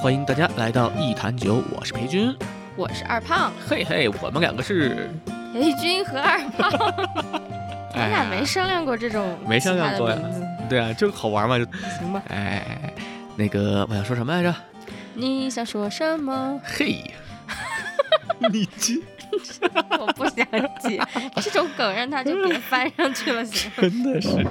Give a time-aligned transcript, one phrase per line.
[0.00, 2.34] 欢迎大家来到一坛酒，我是裴军。
[2.74, 5.10] 我是二胖，嘿嘿，我们两个是
[5.52, 6.70] 裴军和二胖，
[7.94, 10.16] 咱俩没商量过这种哎没商量过呀
[10.70, 11.58] 对啊，这个好玩嘛？
[11.58, 11.66] 就
[11.98, 12.22] 行吧？
[12.30, 12.94] 哎，
[13.36, 14.54] 那个我想说什么来着？
[15.12, 16.58] 你想说什么？
[16.64, 17.04] 嘿，
[18.50, 18.94] 你这
[19.98, 20.46] 我不想
[20.80, 20.98] 接
[21.36, 23.76] 这种梗，让他就别翻上去了，行吗？
[23.82, 24.46] 真的是，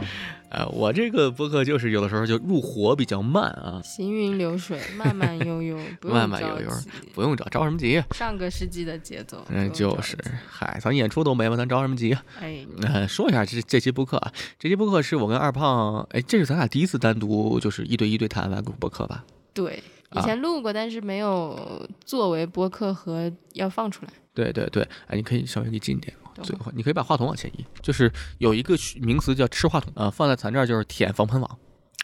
[0.49, 6.69] 呃，我这个播客就是有的时候就入火比较慢啊，行云流水，慢慢悠悠，不用慢慢悠悠
[7.13, 8.03] 不用着着什么急？
[8.11, 10.17] 上个世纪的节奏，嗯，就是，
[10.49, 12.23] 嗨，咱演出都没了，咱着什么急啊？
[12.41, 19.23] 哎，呃，说一下这这期播客啊，这期播客是我跟二胖，哎，这是咱俩第一次单独就是一对一对谈完录播客吧？
[19.53, 24.11] 对，以啊前录过，但是没有作为播客和要放出来。
[24.33, 31.59] 对对对，哎，你可以稍微离近一点，最后你可以把话筒往前移，就是有一个名词叫吃话筒啊、放在咱这儿就是舔防喷网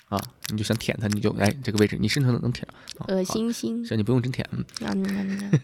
[0.10, 2.68] 啊，你就想舔它，你就哎这个位置你伸手能舔
[3.08, 5.52] 恶好心心，行你不用真舔，嗯。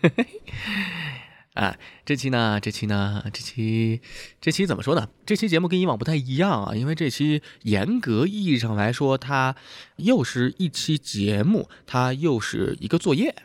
[1.53, 3.99] 啊，这期呢，这期呢，这期
[4.39, 5.09] 这期怎么说呢？
[5.25, 9.53] 这期节目跟以往不太一样啊，因为这期严格意义上来说，它
[9.97, 13.35] 又是一期节目，它又是一个作业。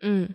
[0.00, 0.32] 嗯，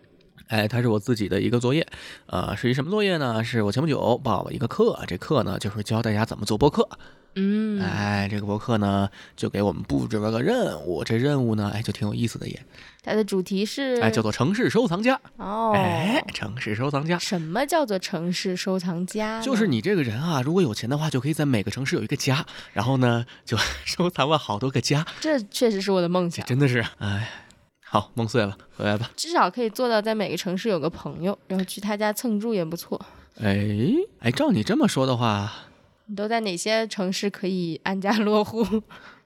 [0.51, 1.87] 哎，它是我自己的一个作业，
[2.25, 3.41] 呃，是一什么作业呢？
[3.41, 6.87] 是我前不久报了一个课，这课呢就是教大家怎么做播客。
[7.35, 12.61] 嗯，哎，这个播客呢就给我们布置了个任务，这任务呢，哎，就挺有意思的也，
[13.01, 15.17] 它的主题是哎，叫做城市收藏家。
[15.37, 17.17] 哦，哎，城市收藏家。
[17.17, 19.39] 什么叫做城市收藏家？
[19.39, 27.29] 就是你这个人啊，如果有钱的话，就可以在每个城市有一个家，然后呢，就 收藏了好多个家，这确实是我的梦想，真的是，哎，
[27.93, 29.11] 好，梦碎了，回来吧。
[29.17, 32.97] 至少可以做到在每个城市有个朋友，然后去他家蹭住也不错。
[33.41, 33.67] 哎，
[34.19, 35.51] 哎，照你这么说的话，
[36.05, 38.65] 你都在哪些城市可以安家落户？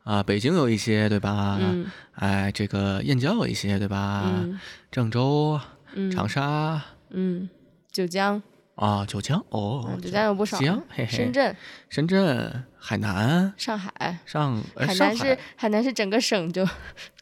[0.03, 1.59] 啊，北京有一些，对吧？
[1.61, 4.23] 嗯哎，这个燕郊有一些，对吧？
[4.25, 4.59] 嗯
[4.89, 5.59] 郑州、
[5.93, 6.81] 嗯长沙
[7.11, 7.47] 嗯，
[7.91, 8.41] 九江，
[8.75, 10.57] 啊，九江哦嗯，九江有不少。
[10.57, 11.55] 行，嘿嘿，深、圳、
[11.89, 16.67] 深圳、海南、上海，上呃海上海南是海南是整个省就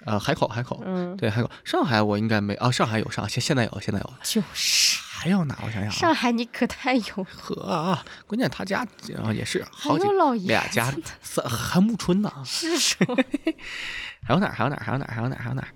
[0.06, 5.56] 呃海口海口，嗯，对海口，上海我应该没啊，上海有上现现在有现在有，就是还有哪？
[5.64, 8.80] 我想想啊，上海，你可太有 呵啊，关键他家
[9.24, 13.06] 啊也是好几有老爷俩家子呢三还木春呢， 是 说
[14.25, 14.53] 还有哪儿？
[14.53, 14.84] 还有哪儿？
[14.84, 15.14] 还有哪儿？
[15.14, 15.41] 还有哪儿？
[15.44, 15.68] 还有哪儿？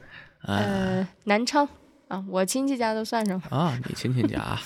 [0.41, 1.67] 呃呃南昌
[2.07, 3.55] 啊，我亲戚家都算上吧。
[3.55, 4.61] 啊，你亲戚家啊，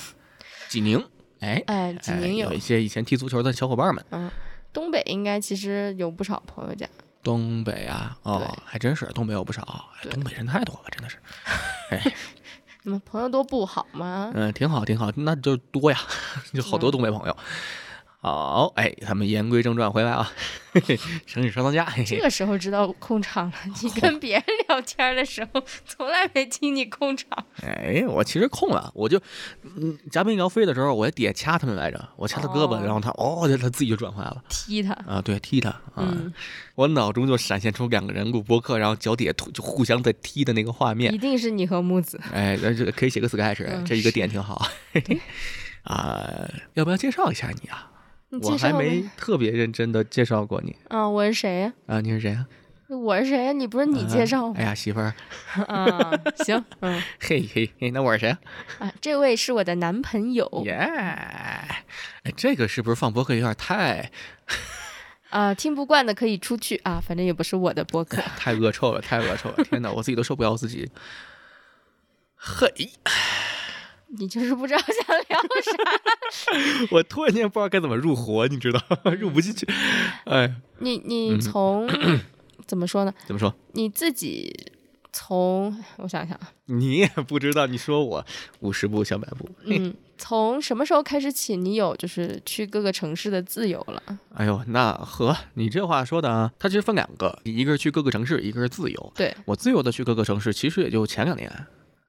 [0.72, 1.04] 济宁，
[1.42, 1.62] 哎。
[1.68, 4.32] 哎，济哎宁有一些以前踢足球的小伙伴们，嗯，
[4.72, 6.88] 东北应该其实有不少朋友家。
[7.22, 9.62] 东北啊，哦，还真是东北有不少，
[10.02, 11.18] 哎东北人太多了，真的是，
[11.92, 12.14] 哎，
[12.84, 14.32] 你们朋友多不好吗？
[14.34, 16.00] 嗯，挺好，挺好，那就多呀，
[16.54, 17.36] 就好多东北朋友。
[18.24, 20.32] 好，哎，咱们言归正传，回来啊，
[20.74, 23.54] 嘿 嘿城市收藏家， 这个时候知道控场了。
[23.82, 27.28] 你跟别人聊天的时候，从来没听你控场。
[27.64, 29.20] 哎，我其实控了，我就，
[29.64, 36.32] 嗯，嘉宾聊飞的时候，我在底下掐他们来着，我掐他胳膊，哦然后他，哦，他自己就转回来了，踢他，啊，对，踢他，啊，嗯，
[36.76, 42.22] 我脑中就闪现出两个人录播客，然后脚底下突就互相在踢的那个画面一，定是你和木子。
[42.32, 44.64] 哎，那这可以写个 sketch，、嗯这一个点挺好。
[45.86, 47.88] 啊，要不要介绍一下你啊？
[48.32, 51.74] 你我还没特别认真的介绍过你啊，我是谁呀？
[51.88, 52.48] 啊，你是谁啊？
[52.88, 53.52] 我是谁呀？
[53.52, 54.56] 你不是你介绍吗？
[54.58, 55.14] 哎呀，媳妇儿，
[55.68, 56.12] 啊，
[56.46, 58.40] 行，嗯嘿嘿嘿，那我是谁啊？
[58.80, 61.84] 啊，这位是我的男朋友耶、哎，
[62.36, 64.10] 这个是不是放播客有点太
[65.30, 68.22] 啊，听不惯的可以出去啊，反正也不是我的播客。
[68.38, 69.64] 太恶臭了，太恶臭了！
[69.64, 70.90] 天哪，我自己都受不了我自己。
[72.36, 72.68] 嘿，
[74.18, 76.88] 你就是不知道想聊啥。
[76.92, 78.82] 我突然间不知道该怎么入活，你知道，
[79.20, 79.68] 入不进去。
[80.26, 81.90] 哎，你你嗯从
[82.68, 83.14] 怎么说呢？
[83.26, 83.54] 怎么说？
[83.74, 84.54] 你自己
[85.12, 88.26] 从我想想啊，你也不知道，你说我
[88.60, 89.50] 五十步笑百步。
[89.66, 94.02] 嗯，从什么时候开始起，你有就是去各个城市的自由了？
[94.36, 99.14] 哎呦，那和你这话说的啊，它其实分两个，一个是去各个城市，一个是自由。
[99.16, 101.52] 对，我自由的去各个城市，其实也就前两年，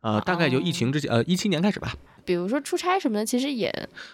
[0.02, 1.94] 呃，大概就疫情之前，呃，一七年开始吧。
[2.24, 3.68] 比如说出差什么的，其实也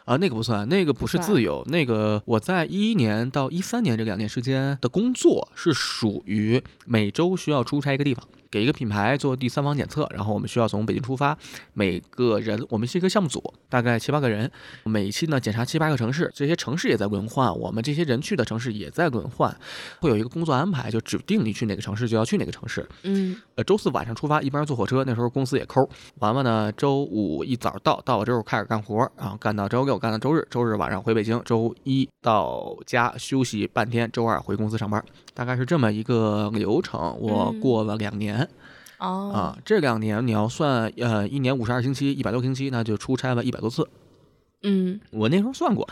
[0.05, 11.37] 啊、那个不算，那个不是自由，那个我在一一年到一三年这两年时间的工作是属于每周需要出差一个地方，给一个品牌做第三方检测，然后我们需要从北京出发，
[11.75, 14.51] 每个人我们是一个项目组，大概七八个人，
[14.85, 19.55] 每一期呢检查七八个城市，这些城市也在轮换，我们这些人去的城市也在轮换，
[20.01, 22.89] 会有一个工作安排，就指定你去哪个城市就要去哪个城市。
[23.03, 25.89] 嗯呃，周四晚上出发，一般是坐火车，那时候公司也抠。
[26.21, 35.05] 完了呢，周五一早到，到了之后开始干活，然后干到周六，干到周日，周日晚上回北京，周一到家休息半天，周二回公司上班，
[35.35, 37.17] 大概是这么一个流程。
[37.19, 38.38] 我嗯过了两年，
[38.99, 39.59] 哦，啊。
[39.65, 43.89] 这两年你要算，呃，一年五十二星期，一百多星期，那就出差了一百多次。
[44.63, 45.89] 嗯我那时候算过，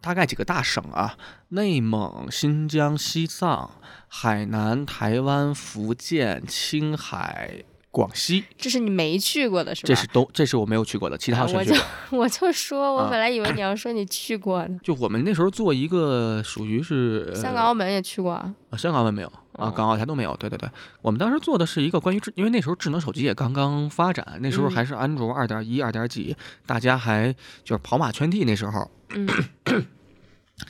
[0.00, 1.16] 大概几个大省啊，
[1.48, 3.70] 内蒙、新疆、西藏、
[4.08, 9.86] 海南、台湾、福建、青海、广西，这是你没去过的是吧？
[9.86, 11.74] 这是都这是我没有去过的，其他啊我就
[12.10, 14.78] 我就说， 我啊本来以为你要说你去过呢。
[14.82, 18.54] 就我们那时候做一个属于是、呃、香港、澳门也去过啊。
[18.68, 20.36] 啊，香港、澳门没有啊，哦港澳台都没有。
[20.36, 20.68] 对对对，
[21.02, 26.36] 我们当时做的是一个关于智，因为那时候智能手机也刚刚发展，那时候嗯还是安卓二点一、二点几，
[26.66, 27.32] 大家还
[27.64, 28.90] 就是跑马圈地那时候。
[29.14, 29.28] 嗯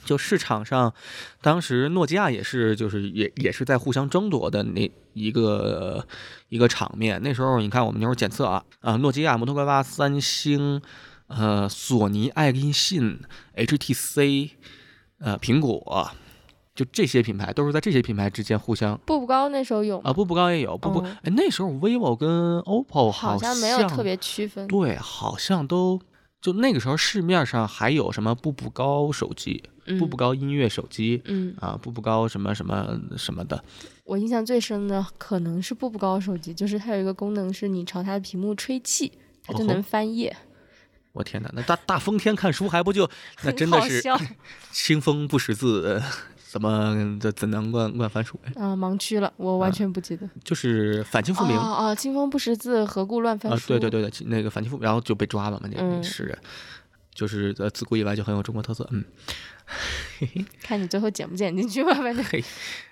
[0.03, 0.91] 就市场上，
[1.43, 6.03] 当时诺基亚也是，就是也也是在互相争夺的那一个
[6.49, 7.21] 一个场面。
[7.21, 10.81] 那时候你看，我们那时候检测啊啊，诺基亚、摩托罗拉、三星、
[11.27, 13.19] 呃，索尼、爱立信、
[13.55, 14.49] HTC、
[15.19, 16.11] 呃，苹果，
[16.75, 20.09] 就这些品牌都是在这些品牌之间互相步步高那时候有吗？
[20.09, 24.67] 啊，步步高也有，步步哦哎，那时候 vivo 跟 OPPO 好像像没有特别区分。
[24.67, 25.99] 对，好像都
[26.41, 33.63] 就那个时候市面上还有什么步步高手机、嗯步步高音乐手机嗯，啊，步步高什么什么什么的，
[34.03, 39.11] 我印象最深的可能是步步高手机，就是它有一个功能是你朝它的屏幕吹气，
[39.43, 40.35] 它就能翻页，
[41.13, 43.07] 我天哪，那大大风天看书还不就
[43.43, 44.01] 那真的是
[44.73, 46.01] 清风不识字，
[46.47, 48.39] 怎么这怎能乱乱翻书？
[48.55, 48.75] 啊！
[48.75, 50.29] 盲区了，我完全不记得。
[50.43, 51.57] 就是反清复明。
[51.57, 53.67] 哦哦，清风不识字，何故乱翻啊，书？
[53.67, 56.37] 对对对对，那个反清复，然后就被抓了嘛，那那嗯诗人，
[57.13, 59.03] 就是呃自古以来就很有中国特色，嗯，
[60.61, 62.23] 看你最后剪不剪进去吧，反正。
[62.23, 62.41] 嘿，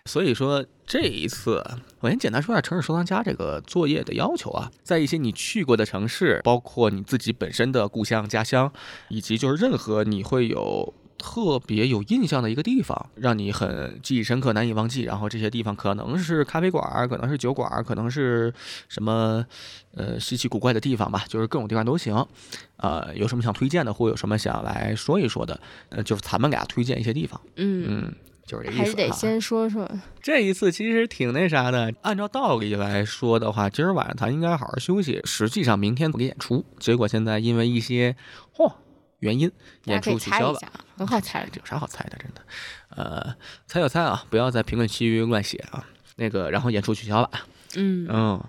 [0.06, 1.64] 所以说这一次，
[2.00, 8.74] 我先简单说一下城市收藏家这个作业的要求啊，在一些你去过的城市，包括你自己本身的故乡、家乡，
[9.10, 10.94] 以及就是任何你会有。
[11.24, 15.04] 特别有印象的一个地方，让你很记忆深刻、难以忘记。
[15.04, 18.54] 然后这些地方可能是咖啡馆儿，可能是酒馆儿，可能是
[18.90, 19.46] 什么
[19.96, 22.14] 呃稀奇古怪的地方吧，就是各种地方都行。
[22.76, 27.40] 呃，有什么想推荐的，或有什么想来说一说的，呃，就是咱们俩推荐一些地方。
[27.56, 28.16] 嗯，嗯，
[28.46, 28.84] 就是这意思、啊。
[28.84, 29.90] 还是得先说说。
[30.22, 35.22] 这一次其实挺那啥的，按照道理来说的话，今儿晚上咱应该好好休息。
[35.24, 38.18] 实际上明天不给演出，结果现在因为一些
[38.58, 38.74] 嚯、
[39.24, 39.50] 原因，
[39.86, 40.60] 演出取消了。
[40.98, 42.18] 很好猜有啥好猜的？
[42.18, 42.42] 真的，
[42.90, 43.36] 呃，
[43.66, 45.84] 猜就猜啊，不要在评论区乱写啊。
[46.18, 47.30] 那个，然后演出取消了，
[47.76, 48.40] 嗯，嗯，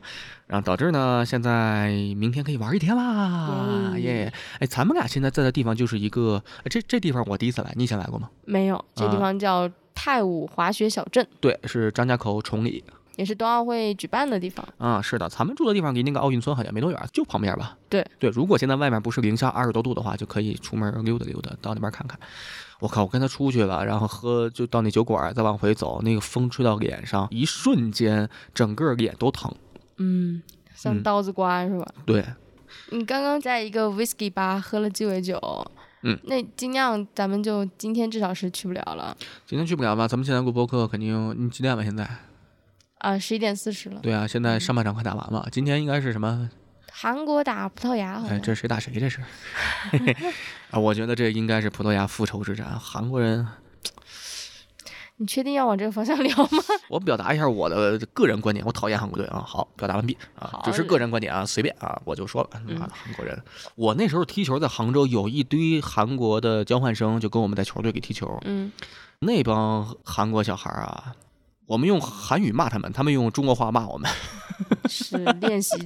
[0.47, 4.33] 然后导致呢，现在明天可以玩一天啦，耶耶！
[4.59, 8.29] 哎，咱们俩现在在的地方就是一个，哎这这地方我第一次来，你以前来过吗？
[8.45, 12.85] 没有，这地啊方叫太武滑雪小镇，对，是张家口崇礼。
[13.17, 14.67] 也是冬奥会举办的地方。
[14.79, 17.77] 啊，是的，咱们住的地方离那个奥运村好像没多远，就旁边吧。
[17.89, 22.19] 对对，如果现在外面不是零下二十多度的话，就可以出门溜达溜达，到那边看看。
[22.81, 29.51] 我靠，我跟他出去了，然后喝就到那酒馆，再往回走，那个风吹到脸上，一瞬间整个脸都疼。
[29.97, 30.43] 嗯，
[30.75, 31.87] 像嗯刀子刮是吧？
[32.05, 32.25] 对，
[32.91, 35.39] 你刚刚在一个 whisky 吧喝了鸡尾酒，
[36.03, 39.17] 嗯，那尽量咱们就今天至少是去不了了
[39.47, 40.09] 今天去不了吧？
[40.09, 41.83] 咱们现在录播客肯定，你几点了？
[41.85, 42.07] 现在？
[42.99, 44.01] 啊，十一点四十了。
[44.01, 46.49] 对啊，现在上半场快打完了，今天应该是什么？
[46.93, 48.93] 韩国打葡萄牙好哎，像，这谁打谁？
[48.99, 49.21] 这是？
[50.71, 53.47] 啊，我觉得这应该是葡萄牙复仇之战，韩国人。
[55.17, 56.59] 你确定要往这个方向聊吗？
[56.91, 59.45] 我表达一下我的个人观点，我讨厌韩国队啊。
[59.47, 63.41] 好，表达完毕啊，只是个人观点啊，随便啊，我就说了，嗯妈的韩国人。
[63.77, 68.41] 我那时候踢球在杭州，有一堆韩国的交换生，就跟我们在球队里踢球。
[68.45, 68.73] 嗯，
[69.21, 71.15] 那帮韩国小孩儿啊，
[71.67, 74.11] 我们用韩语骂他们，他们用中国话骂我们。
[74.89, 75.77] 是练习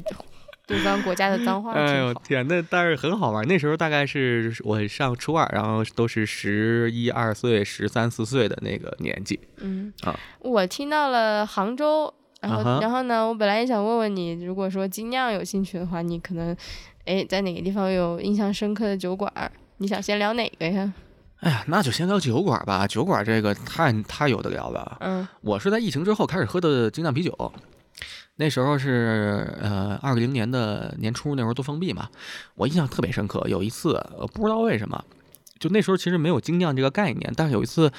[0.66, 2.12] 对方国家的脏话，哎呦。
[2.14, 3.47] 天，那但是很好玩。
[3.49, 9.40] 那时候大概是我上初二，然后都是十一二岁、十三四岁的那个年纪。
[9.56, 16.54] 嗯啊，我听到了杭州，然后、然后呢，我本来也想问问你，如果说精酿有兴趣的话，你可能
[17.06, 19.32] 哎在哪个地方有印象深刻的酒馆？
[19.78, 20.92] 你想先聊哪个呀？
[21.40, 22.87] 哎呀，那就先聊酒馆吧。
[22.87, 24.97] 酒馆这个太太有的聊了。
[25.00, 27.52] 嗯我是在疫情之后开始喝的精酿啤酒，
[28.37, 32.09] 那时候是呃二零年的年初，那时候都封闭嘛，
[32.57, 33.42] 我印象特别深刻。
[33.49, 35.04] 有一次，呃，不知道为什么，
[35.61, 37.92] 就那时候其实没有精酿这个概念，但是有一次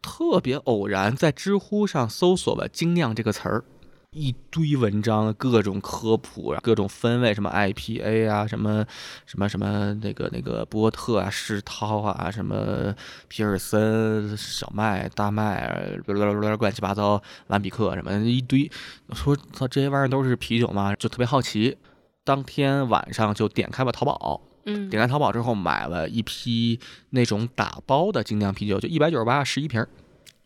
[0.00, 3.64] 特别偶然在知乎上搜索了“精酿”这个词儿。
[4.16, 8.82] 一堆文章，各种科普，各种分类，什么 IPA 啊，什么
[9.26, 12.94] 什么什么那个那个波特啊、世涛啊，什么
[13.28, 18.70] 皮尔森、小麦、大麦，乱七八糟，兰比克什么一堆。
[19.12, 20.94] 说操，这些玩意儿都是啤酒嘛？
[20.96, 21.76] 就特别好奇。
[22.24, 26.80] 当天晚上就点开了淘宝，嗯点开淘宝之后买了一批
[27.10, 29.86] 那种打包的精酿啤酒，就一百九十八十一瓶儿，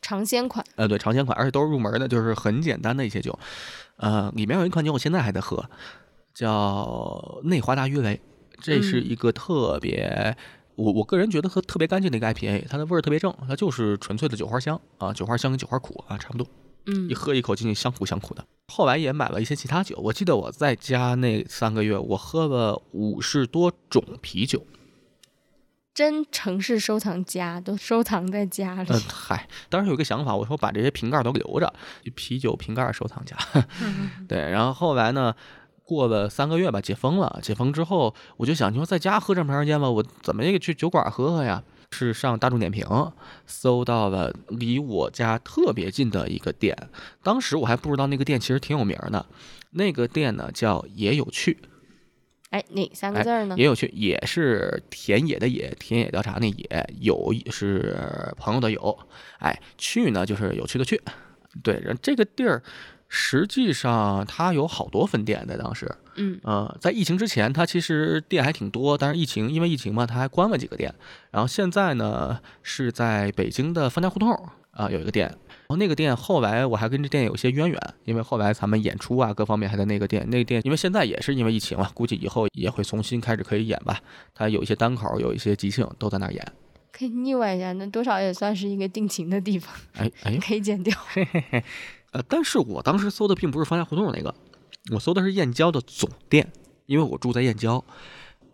[0.03, 3.39] 尝鲜款，呃，对，尝鲜款，而且都是入门的，就是很简单的一些酒。
[3.97, 5.65] 呃，里面有一款酒我现在还在喝，
[6.35, 8.21] 叫内华达鱼雷，
[8.61, 10.37] 这是一个特别，
[10.77, 16.47] 我我个人觉得喝特别干净的一个 IPA，它的味儿特别正，它就是纯粹的酒花香啊，酒花香跟酒花苦啊差不多，
[16.87, 18.45] 嗯一喝一口进去香苦香苦的。
[18.69, 24.65] 后来也买了一些其他酒，我记得我在家那三个月，我喝了五十多种啤酒。
[26.01, 28.89] 真城市收藏家都收藏在家里。
[28.91, 31.71] 嗯，嗨，当时有一个想法，我说把这些瓶盖都留着，
[32.15, 33.37] 啤酒瓶盖收藏家。
[34.27, 35.35] 对，然后后来呢，
[35.85, 37.39] 过了三个月吧，解封了。
[37.43, 41.63] 解封之后，我就想，你说在家喝这么长时间吧，我怎么也去酒馆喝喝呀？
[41.91, 42.87] 是上大众点评
[43.45, 46.75] 搜到了离我家特别近的一个店，
[47.23, 49.27] 当时我还不知道那个店其实挺有名的。
[49.73, 51.59] 那个店呢叫也有趣，
[52.51, 53.55] 哎，哪三个字儿呢？
[53.57, 57.97] 也有去，也是田野的野，田野调查那野，有是
[58.37, 58.99] 朋友的友，
[59.39, 61.01] 哎，去呢就是有趣的去。
[61.63, 62.63] 对，然后这个地儿
[63.09, 70.95] 实际上它有好多分店在当时，嗯呃，在疫情之前，它其实店还挺多，但是疫情因为疫情嘛，它还关了几个店。
[71.31, 74.31] 然后现在呢是在北京的方家胡同
[74.73, 75.37] 啊、有一个店，然
[75.71, 84.01] 后那个店后来我还跟这店有些渊源，因为后来咱们演出啊各方面还在那个店，那个店因为现在也是因为疫情嘛，估计以后也会重新开始可以演吧。
[84.35, 86.53] 它有一些单口，有一些即兴都在那儿演。
[86.93, 90.93] 可以腻歪一下，那多少也算是一个定情的地方，哎 哎，可以剪掉。
[92.13, 94.35] 呃，但是我当时搜的并不是方家胡同那个，
[94.93, 96.53] 我搜的是燕郊的总店，
[96.87, 97.83] 因为我住在燕郊，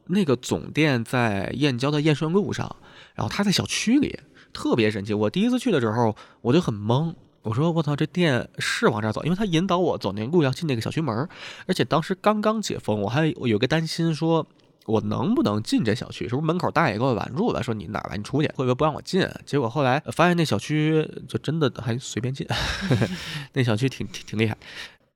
[0.09, 2.77] 那个总店在燕郊的燕顺路上，
[3.15, 4.21] 然后它在小区里，
[4.57, 5.13] 特别神奇。
[5.13, 11.29] 我第一次去的时候，我就很懵，我说我操，这店是往这儿走，因为他引导我走那路要进那个小区门儿，
[11.67, 14.47] 而且当时刚刚解封，我还有个担心说。
[14.87, 16.29] 我能不能进这小区？
[16.29, 18.17] 是不是门口大爷给我拦住了，说你哪来？
[18.17, 19.29] 你出去，会不会不让我进？
[19.45, 22.47] 结果后来发现那小区就真的还随便进，
[23.55, 24.57] 那小区挺挺挺厉害。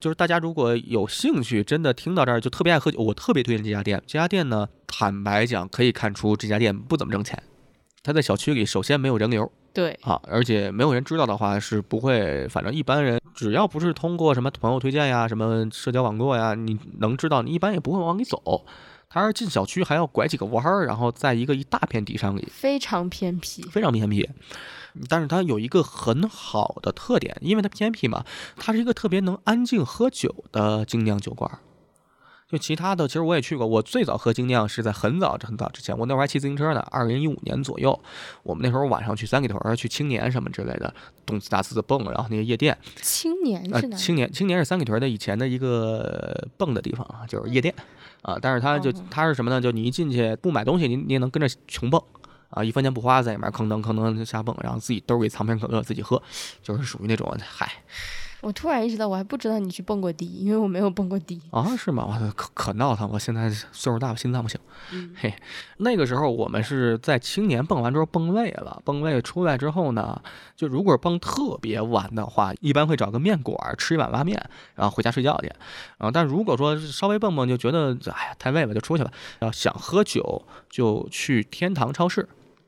[0.01, 4.03] 就是大家如果有兴趣，真的听到这儿就特别爱喝酒，我特别推荐这家店。
[4.09, 7.41] 这家店呢，坦白讲可以看出这家店不怎么挣钱。
[8.03, 18.65] 它在小区里首先没有人流对，啊，而且没有人知道的话是不会，反正一般人只要不是通过什么朋友推荐呀、什么社交网络呀，你能知道，你一般也不会往里走。
[19.09, 23.63] 他是进小区还要拐几个弯儿，然后在一个一大片地上里，非常偏僻。
[23.63, 24.29] 非常偏僻。
[25.09, 28.25] 但是它有一个很好的特点，因为它偏僻嘛，
[28.57, 31.59] 它是一个特别能安静喝酒的精酿酒馆儿。
[32.51, 33.65] 就其他的，其实我也去过。
[33.65, 37.97] 我最早喝精酿是在很早很早之前，我那会儿还骑自行车呢，二零一五年左右。
[38.43, 40.93] 我们那时候晚上去三里屯、去青年什么之类的，
[41.25, 43.97] 动次打次的蹦，然后那些夜店，青年啊是，哪？
[43.97, 47.73] 青年青年是三里屯的以前的一个蹦的地方啊，就是夜店
[48.23, 48.37] 啊。
[48.43, 49.61] 但是它就哦它是什么呢？
[49.61, 52.03] 就你一进去不买东西，你你也能跟着穷蹦
[52.49, 56.21] 啊，一分钱不花，在里面吭噔吭噔瞎蹦，然后自己兜里藏瓶可乐自己喝，
[56.65, 57.71] 就是属于那种嗨
[58.43, 61.41] 我突然意识到，我还不知道你去蹦过迪，因为我没有蹦过迪。
[61.51, 62.07] 啊是吗？
[62.07, 64.59] 我可可闹腾，我现在岁数大了，心脏不行。
[64.93, 65.35] 嗯嘿，
[65.79, 70.21] 那个时候我们是在青年蹦完之后蹦累了，蹦累出来之后呢，
[70.57, 74.43] 就如果蹦特别晚的话，一般会找个面馆儿吃一碗拉面，
[74.75, 75.53] 然后回家睡觉去。
[75.99, 79.13] 啊，但如果说是稍微蹦蹦，就觉得哎呀太累了，就出去吧。
[79.41, 82.27] 要想喝酒，就去天堂超市。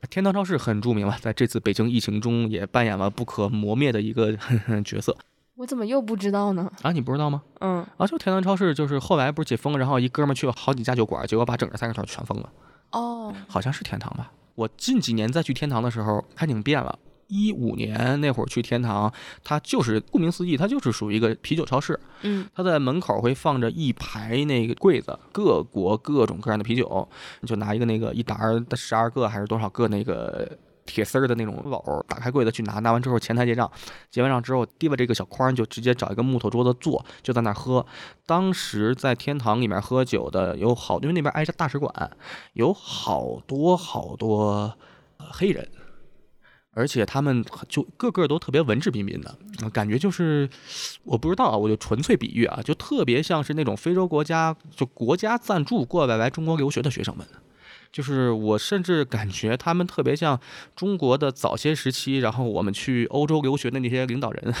[0.09, 4.37] 天堂超市很著名了，在这次北京疫情中也扮演了不可磨灭的一个
[4.83, 5.15] 角色
[5.55, 6.71] 我怎么又不知道呢？
[6.81, 6.91] 啊！
[6.91, 7.43] 你不知道吗？
[7.59, 12.49] 嗯，啊，就天堂超市，就是后来不是解封，然后一哥们儿去了好几家酒馆，结果把整个三里屯全封了。
[12.91, 14.31] 哦，好像是天堂吧。
[14.55, 16.97] 我近几年再去天堂的时候，还挺变了。
[17.27, 19.11] 一五年那会儿去天堂，
[19.43, 21.99] 它就是顾名思义，它就是属于一个啤酒超市。
[22.21, 27.07] 嗯，它在门口会放着一排那个柜子，各国各种各样的啤酒，
[27.41, 33.71] 你就拿一个那个一打儿的十二个还是多少个那个铁丝儿的那种篓，打开柜子去拿，拿完之后前台结账，
[34.09, 37.85] 结完账之后提了这个小筐，就直接找一个木头桌子坐，就在那儿喝。
[38.25, 42.11] 当时在天堂里面喝酒的有好，因为那边挨着大使馆，
[42.53, 44.77] 有好多好多
[45.17, 45.67] 黑人。
[46.75, 50.49] 而且他们就个个都特别文质彬彬的，感觉就是
[51.03, 57.27] 我不知道啊，我就纯粹比喻啊，就特别像是那种非洲国家就国家赞助过来来中国留学的学生们。
[57.93, 60.37] 就是我甚至感觉他们特别像
[60.75, 64.53] 中国的早些时期，然后我们去欧洲留学的那些领导人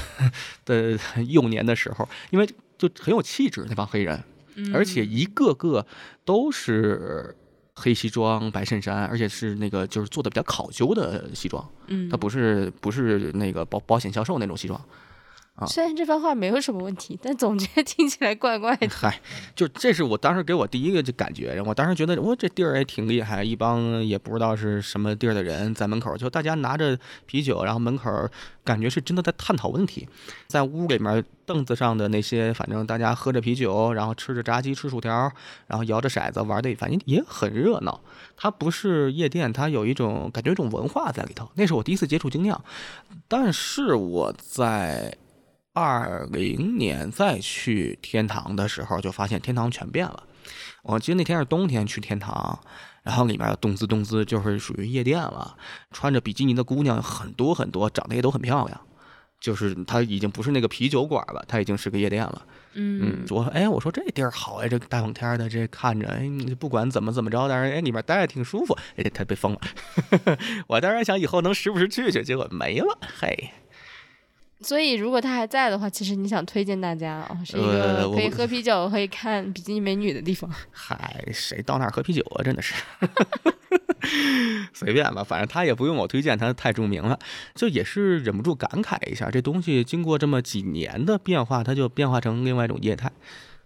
[0.63, 0.97] 的
[1.27, 2.47] 幼年的时候，因为
[2.77, 4.23] 就很有气质那帮黑人，
[4.71, 5.85] 而且一个个
[6.23, 7.35] 都是
[7.73, 14.79] 黑西装、白衬衫，而且是那个就是做的比较考究的西装，嗯，它不是不是那个保保险销售那种西装。
[15.55, 18.89] 啊虽然这番话没有什么问题，但总觉得听起来怪怪的。
[18.89, 19.21] 嗨，
[19.55, 28.09] 就这是我当时给我第一个就感觉，我当时觉得我这地儿也挺厉害，一帮也不知道是什么地儿的人在门口，就大家拿着啤酒，然后门口
[28.63, 30.09] 感觉是真的在探讨问题，
[30.47, 35.31] 在屋里面凳子上的那些，反正大家喝着啤酒，然后吃着炸鸡、吃薯条，
[35.67, 38.01] 然后摇着骰子玩的，反正也很热闹。
[38.35, 41.47] 它不是夜店，它有一种感觉，一种文化在里头。
[41.53, 42.59] 那是我第一次接触精酿，
[43.27, 45.15] 但是我在。
[45.73, 50.23] 二零年再去天堂的时候，就发现天堂全变了。
[50.83, 52.59] 我记得那天是冬天去天堂，
[53.01, 55.55] 然后里面动滋动滋，就是属于夜店了。
[55.91, 58.81] 穿着比基尼的姑娘很多很多，长得也都很漂亮。
[59.39, 62.45] 就是它已经不是那个啤酒馆了，它已经是个夜店了。
[62.73, 68.77] 嗯，我哎，我说这地儿好哎，这大冷天的，这看着哎，你不管怎么怎么着，但是哎里面待着挺舒服。
[68.95, 69.59] 哎，他被封了。
[70.67, 72.97] 我当然想以后能时不时去去，结果没了。
[73.19, 73.51] 嘿。
[74.63, 80.49] 所以，如果他还在的话，其实你想推荐大家啊，是一个可以喝啤酒、可以看比基尼美女的地方。
[80.71, 82.43] 嗨，谁到那儿喝啤酒啊？
[82.43, 82.73] 真的是，
[84.73, 87.19] 随便吧，反正他也不用我推荐，他太著名了。
[87.53, 93.11] 就也是忍不住感慨一下，这东西经过这么几年的变化，它就变化成另外一种业态。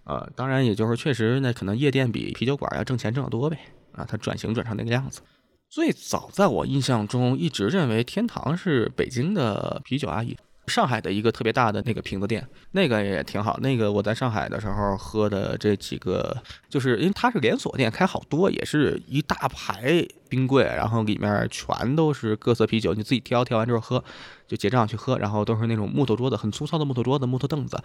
[0.04, 3.58] 呃，当然，也就是确实，那可能夜店比啤酒馆要挣钱挣得多呗。
[3.92, 5.22] 啊，它转型转成那个样子。
[5.70, 10.38] 最早在我印象中，一直认为天堂是北京的啤酒阿姨。
[10.68, 13.58] 上海的一个特别大的那个瓶子店，那个也挺好。
[13.62, 16.36] 那个我在上海的时候喝的这几个，
[16.70, 24.04] 就是因为它是连锁店，开好多，也是一大排冰柜，然后里面全都是各色啤酒，你自己挑，挑完之后喝，
[24.48, 25.18] 就结账去喝。
[25.18, 27.82] 然后都是那种木头桌子，很粗糙的木头桌子、木头凳子。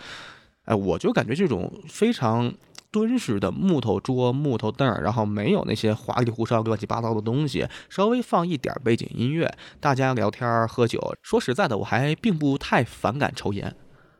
[0.64, 2.52] 哎，我就感觉这种非常。
[2.92, 11.00] 敦实的木头桌、木头凳，然后没有那些花里胡哨、乱七八糟的东西，稍微放一点背景音乐，大家聊天喝酒。
[11.22, 13.74] 说实在的，我还并不太反感抽烟，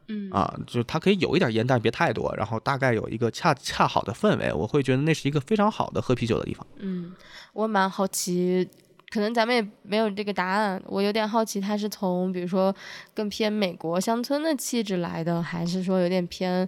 [0.08, 6.66] 嗯啊，就它可以有一点烟，但是别太多，然后大概有一个恰恰好的氛围，我会觉得那是一个非常好的喝啤酒的地方。
[6.78, 7.12] 嗯，
[7.52, 8.66] 我蛮好奇，
[9.10, 10.82] 可能咱们也没有这个答案。
[10.86, 12.74] 我有点好奇，它是从比如说
[13.12, 16.66] 更偏美国乡村的气质来的，还是说有点偏？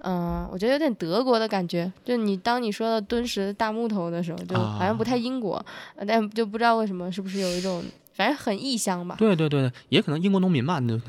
[0.00, 1.90] 嗯，我觉得有点德国的感觉。
[2.04, 5.64] 就你当你说到敦实的大木头的时候，就好像不太英国，
[6.06, 7.82] 但就不知道为什么，是不是有一种
[8.12, 9.16] 反正很异乡吧？
[9.18, 11.00] 对对对，也可能英国农民嘛，就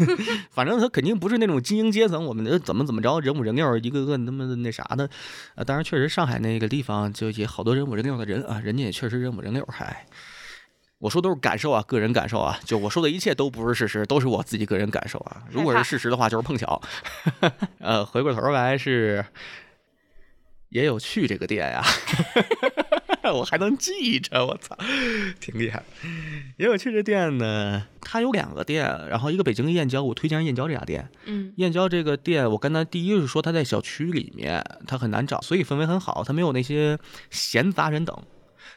[0.50, 2.24] 反正他肯定不是那种精英阶层。
[2.24, 5.08] 我们的怎么怎么着，人五人六，一个个那么那啥的。
[5.54, 10.06] 呃，当然确实上海那个地方就也好多人五人六的人啊，人家也确实人五人六，还。
[11.00, 15.42] 我说都是感受啊，个人感受啊，就我说的一切都不是事实，都是我自己个人感受啊。
[15.50, 16.80] 如果是事实的话，就是碰巧。
[17.80, 19.24] 呃，回过头来是
[20.68, 21.82] 也有去这个店呀，
[23.32, 24.76] 我还能记着，我操，
[25.40, 25.82] 挺厉害。
[26.58, 31.08] 也有去这店呢，它有两个店，然后一个北京燕郊，我推荐燕郊这家店。
[31.24, 36.98] 嗯，燕郊这个店，我刚才第一是说它在小区里面，它很难找，所以氛围很好，它没有那些
[37.30, 38.14] 闲杂人等。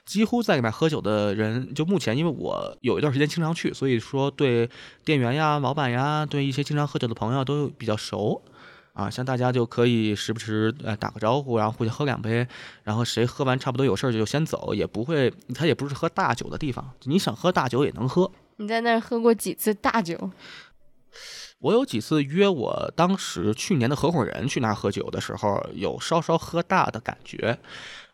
[0.05, 4.69] 几乎在里面喝酒的人，就目前，因为我有一段时间经常去，所以说对
[5.05, 8.41] 店员呀、老板呀，对一些经常喝酒的朋友都比较熟，
[8.93, 12.47] 啊，像大家就可以时不时呃打个招呼，然后互相喝两杯，
[12.83, 18.31] 然后谁喝完差不多有事儿就先走，也不会，他也不是喝大酒的地方，你想喝大酒也能喝。
[18.57, 20.31] 你在那儿喝过几次大酒？
[21.59, 27.57] 我有几次约我当时去年的合伙人去那儿喝酒的时候，有稍稍喝大的感觉。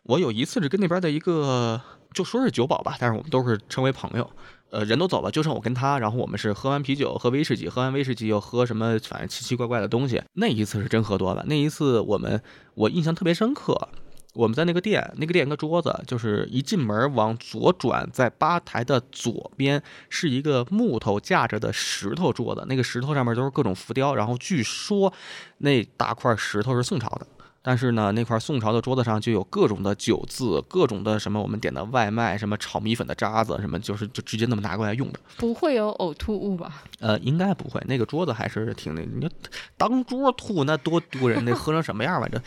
[0.04, 1.80] 我有一次是跟那边的一个，
[2.12, 4.30] 就说是酒保吧，但是我们都是称为朋友。
[4.70, 10.22] 呃，人都走了，就剩我跟他，然后我们是喝完啤酒，喝威士忌，喝完威士忌又喝什么，反正奇奇怪怪的东西。
[10.34, 11.44] 那一次是真喝多了。
[11.48, 12.40] 那一次我们
[12.74, 13.88] 我印象特别深刻，
[14.34, 25.12] 我们在那个店，那个店一个桌子，就是一进门往左转，在吧台的左边是一个木头架着的石头桌子，那个石头上面都是各种浮雕，然后据说
[25.58, 27.26] 那大块石头是宋朝的。
[27.62, 35.20] 但是呢，那块宋朝的桌子上就有各种的酒渍，各种的什么我们点的外卖，什么炒米粉的渣子，什么就是就直接那么拿过来用的。
[35.36, 36.82] 不会有呕吐物吧？
[37.00, 37.78] 呃，应该不会。
[37.86, 39.28] 那个桌子还是挺那，你
[39.76, 42.42] 当桌吐那多丢人，那喝成什么样来着？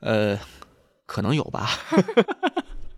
[0.00, 0.38] 呃，
[1.04, 1.68] 可能有吧。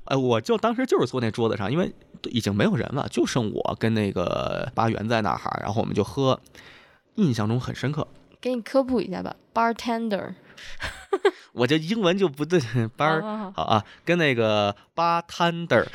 [0.05, 1.92] 哎， 我就当时就是坐那桌子上，因为
[2.31, 6.40] 已经没有人了，就剩我跟那个八元在那儿，然后我们就喝，
[7.16, 8.07] 印象中很深刻。
[8.40, 10.35] 给你科普一下吧，bartender。
[11.53, 12.61] 我这英文就不对，
[12.97, 15.87] 班儿好啊，跟那个 bartender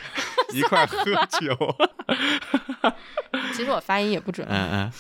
[0.53, 1.03] 一块喝
[1.39, 1.75] 酒。
[3.53, 4.45] 其实我发音也不准。
[4.49, 4.91] 嗯嗯，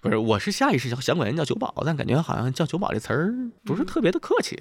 [0.00, 3.32] 不是，我是下意识想管人叫酒保，但感觉好像叫酒保这词儿
[3.64, 4.58] 不是特别的客气。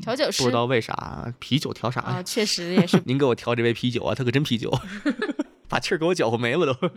[0.00, 2.06] 调酒师不知道为啥，啤酒调啥呀？
[2.18, 3.00] 啊，确实也是。
[3.06, 4.70] 您给我调这杯啤酒啊，它可真啤酒。
[5.72, 6.90] 把气儿给我搅和没了都，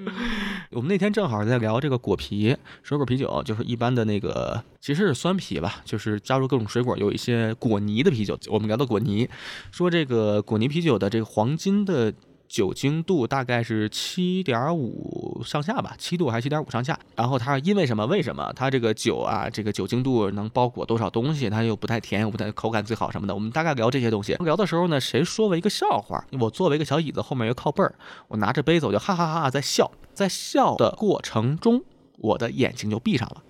[0.71, 8.37] 我们那天正好在聊这个果啤水果啤酒，就是一般的那个，其实是酸啤吧，就是加入各种水果，有一些果泥的啤酒。
[8.49, 9.29] 我们聊到果泥，
[9.71, 12.13] 说这个果泥啤酒的这个黄金的。
[12.47, 16.97] 酒精度大概是七点五上下吧，七度还是七点五上下。
[17.15, 18.05] 然后它因为什么？
[18.05, 21.49] 为什么它这个酒啊，这个酒精度能包裹多少东西？
[21.49, 23.33] 它又不太甜，又不太口感最好什么的。
[23.33, 24.35] 我们大概聊这些东西。
[24.35, 26.25] 聊的时候呢，谁说了一个笑话？
[26.39, 27.95] 我作为一个小椅子后面一个靠背儿，
[28.27, 29.91] 我拿着杯子我就哈哈哈哈在笑。
[30.13, 31.83] 在笑的过程中，
[32.17, 33.43] 我的眼睛就闭上了，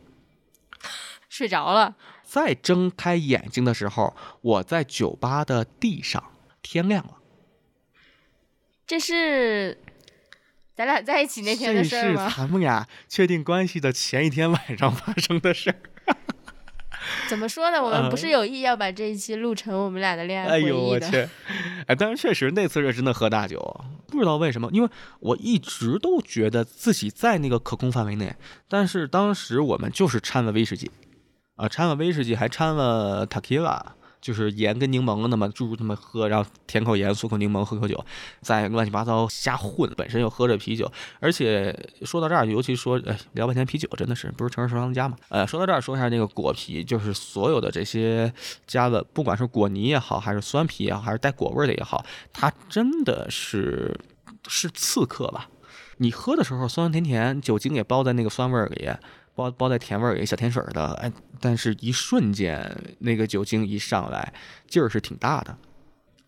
[1.30, 1.96] 睡着了。
[2.24, 6.24] 再睁开眼睛的时候，我在酒吧的地上，
[6.64, 7.12] 天亮了。
[8.88, 9.78] 这是
[10.76, 12.30] 咱俩在一起那天的事吗？
[12.30, 15.76] 是咱们俩确定关系的前一天晚上发生的事儿。
[17.28, 17.82] 怎么说呢？
[17.82, 20.68] 我们不是有意要把这一期录成我们俩的恋爱回忆的。
[20.68, 21.30] 哎呦我去！
[21.88, 28.36] 哎，但是确实那次是真的喝大酒，不知道为什么，因为我一直都觉得自己在那个可控范围内，
[28.68, 30.90] 但是当时我们就是掺了威士忌，
[31.56, 33.82] 啊，掺了威士忌，还掺了 tequila。
[34.26, 38.04] 就是盐跟柠檬那么注入他们喝，然后舔口盐，漱口柠檬，喝口酒，
[38.42, 39.88] 再乱七八糟瞎混。
[39.96, 45.16] 本身又喝着啤酒，而且说到这儿，尤其说，哎，聊半天啤酒，真的是不是城市收藏家嘛？
[45.30, 48.34] 呃，说到这儿，说一下那个果啤，就是所有的这些
[48.66, 53.96] 加的，不管是果泥也好，还是酸啤也好，还是带果味的也好，它真的是
[54.48, 55.48] 是刺客吧？
[55.98, 58.90] 你喝的时候酸酸甜甜，酒精也包在那个酸味里。
[59.38, 64.34] 包包在甜味儿，小甜水儿的，哎，但是一瞬间那个酒精一上来，
[64.68, 65.58] 劲儿是挺大的，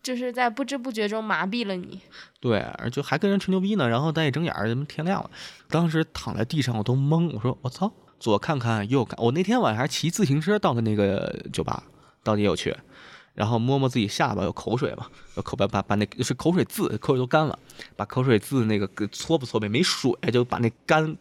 [0.02, 2.00] 就是在不知不觉中麻痹了你。
[2.40, 5.30] 对，就还跟人吹牛逼呢，然后再一睁眼，怎么天亮了？
[5.68, 11.82] 当时躺在地上我都懵，我说我操，左看看右看，我那天晚上还骑自行车到的那个酒吧，
[12.22, 12.76] 到底有去，
[13.34, 17.58] 然后摸摸自己下巴有口水嘛，有口把把把那是口水渍，口水都干了，
[17.96, 19.68] 把口水渍那个搓不搓呗？
[19.68, 21.16] 没水就把那干。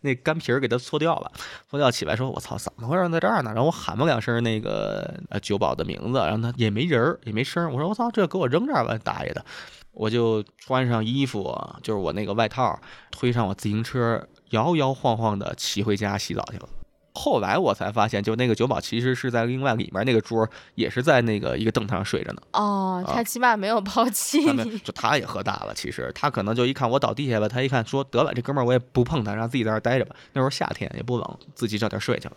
[0.00, 1.30] 那干皮儿给它搓掉了，
[1.70, 7.70] 搓掉起来说：“我操，怎么回事在这儿呢？”然后我喊了两声那个呃酒保的名字，然后他也没人儿，也没声。
[7.72, 9.44] 我说：“我操，这给我扔这儿吧，大爷的！”
[9.92, 12.80] 我就穿上衣服，就是我那个外套，
[13.10, 16.68] 推上我自行车，摇摇晃晃的骑回家洗澡去了。
[17.14, 22.42] 后来我才发现，就那个酒保其实是在另外里面那个桌，也是在那个一个凳子上睡着呢。
[22.52, 24.78] 哦，他起码没有抛弃你。
[24.78, 30.16] 就他也喝大了，其实他可能就一看我倒地下了，他一看说得了，这哥们儿我也不碰他，让自己在那待着吧。
[30.32, 32.36] 那时候夏天也不冷，自己找地睡去了。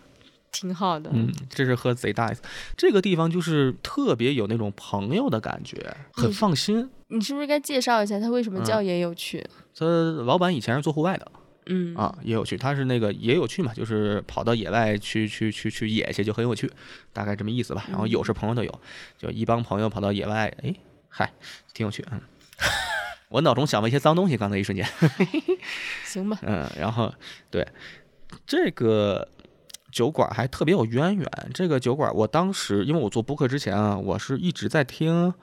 [0.52, 1.10] 挺好的。
[1.14, 2.42] 嗯，这是喝贼大一次。
[2.78, 6.90] 这个地方就是特别有那种朋友的感觉，很放心。
[7.08, 9.46] 你是不是该介绍一下他为什么叫也有趣？
[9.78, 9.86] 他
[10.26, 11.32] 老板以前是做户外的。
[11.68, 16.72] 嗯啊，也有趣，他是那个也有趣嘛，就是跑到野外去去去去野去，就很有趣，
[17.12, 17.86] 大概这么意思吧。
[17.90, 18.82] 然后有是朋友都有，
[19.18, 20.76] 就一帮朋友跑到野外，哎，
[21.10, 21.32] 嗨，
[21.74, 22.06] 挺有趣。
[22.12, 22.22] 嗯，
[23.30, 24.88] 我脑中想了一些脏东西，刚才一瞬间。
[26.06, 26.38] 行吧。
[26.44, 27.14] 嗯，然后
[27.50, 27.68] 对
[28.46, 29.28] 这个
[29.92, 31.28] 酒馆还特别有渊源。
[31.54, 35.34] 这个酒馆，我当时因为我做播客之前啊，我是一直在听，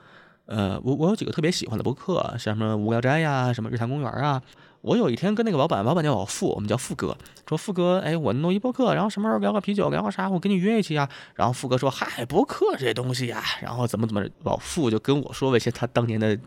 [0.45, 4.41] 呃，我我有几个特别喜欢的播客，像什么无聊斋呀，什么日坛公园啊。
[4.83, 7.17] 我有一天跟那个老板，老板叫老付，我们叫富哥，
[7.47, 11.09] 说富哥，哎，我弄一博客，然后什么时候聊个啤酒，聊个啥，我跟你约一起啊。
[11.35, 16.37] 然后富哥说，嗨，博客这东西呀，然后怎么怎么，老富就跟我说了一些他当年的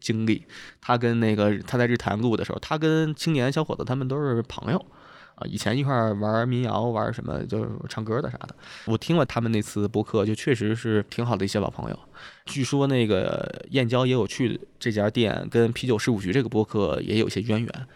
[0.00, 0.44] 经历，
[0.80, 4.86] 他跟那个他在日坛录的时候，他跟青年小伙子他们都是朋友。
[5.36, 8.54] 啊，以前一块儿玩民谣，玩什么就是唱歌的啥的。
[8.86, 11.98] 我听了他们那次播客，就确实是挺好的一些老朋友。
[12.46, 17.86] 据说那个燕郊也有去这家店，跟啤酒事务局这个播客也有些渊源。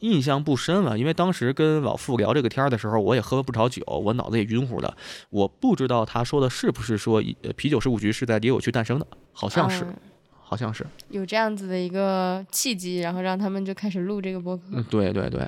[0.00, 4.94] 印象不深了，因为当时跟老傅聊这个天儿的时候，我也喝了不少酒，我脑子也晕乎的。
[5.30, 7.22] 我不知道他说的是不是说
[7.56, 9.86] 啤酒事务局是在也有去诞生的，好像是。
[10.54, 14.62] 好像是有这样子的一个契机，然后让他们就开始录这个播客。
[14.70, 15.44] 嗯，对对对，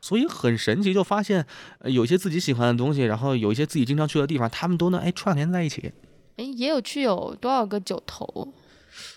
[0.00, 1.46] 所以很神奇，就发现
[1.84, 5.92] 有些自己喜欢的东西，然后有一些自己经常去的地方，他们都能哎串联在一起。
[6.38, 8.52] 哎，也有去有多少个酒头？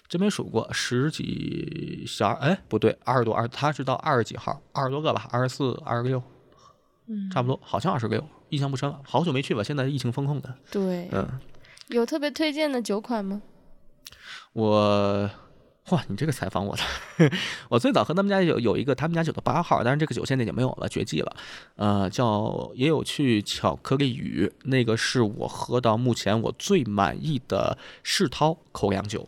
[0.08, 6.22] 真没数过，十几小哎不对，二十多二，他是到二十几号，二十多个吧，二十四、二十六，
[7.08, 10.54] 嗯，差不多，好像二十六，印象不深了，好久没去吧，现在疫情封控的。
[10.70, 11.28] 对，嗯，
[11.88, 13.42] 有特别推荐的酒款吗？
[14.54, 15.30] 我，
[15.90, 16.82] 哇，你这个采访我的，
[17.70, 21.36] 我最早喝他们家有有一个他们家酒的八号，但是这个酒现在已经没有了，绝迹了。
[21.76, 29.28] 呃，叫也有去巧克力雨，那个是我喝到目前我最满意的世涛口粮酒，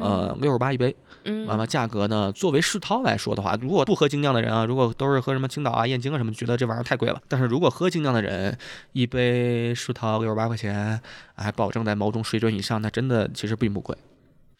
[0.00, 0.94] 呃，六十八一杯。
[1.24, 2.32] 嗯，完了价格呢？
[2.32, 7.20] 作为世涛来说的话，如果不喝精酿的人啊，如果都是喝什么青岛啊、燕京啊什么，觉得这玩意儿太贵了。
[7.28, 8.56] 但是如果喝精酿的人，
[8.92, 10.98] 一杯世涛六十八块钱，
[11.34, 13.94] 还保证在某种水准以上，那真的其实并不贵。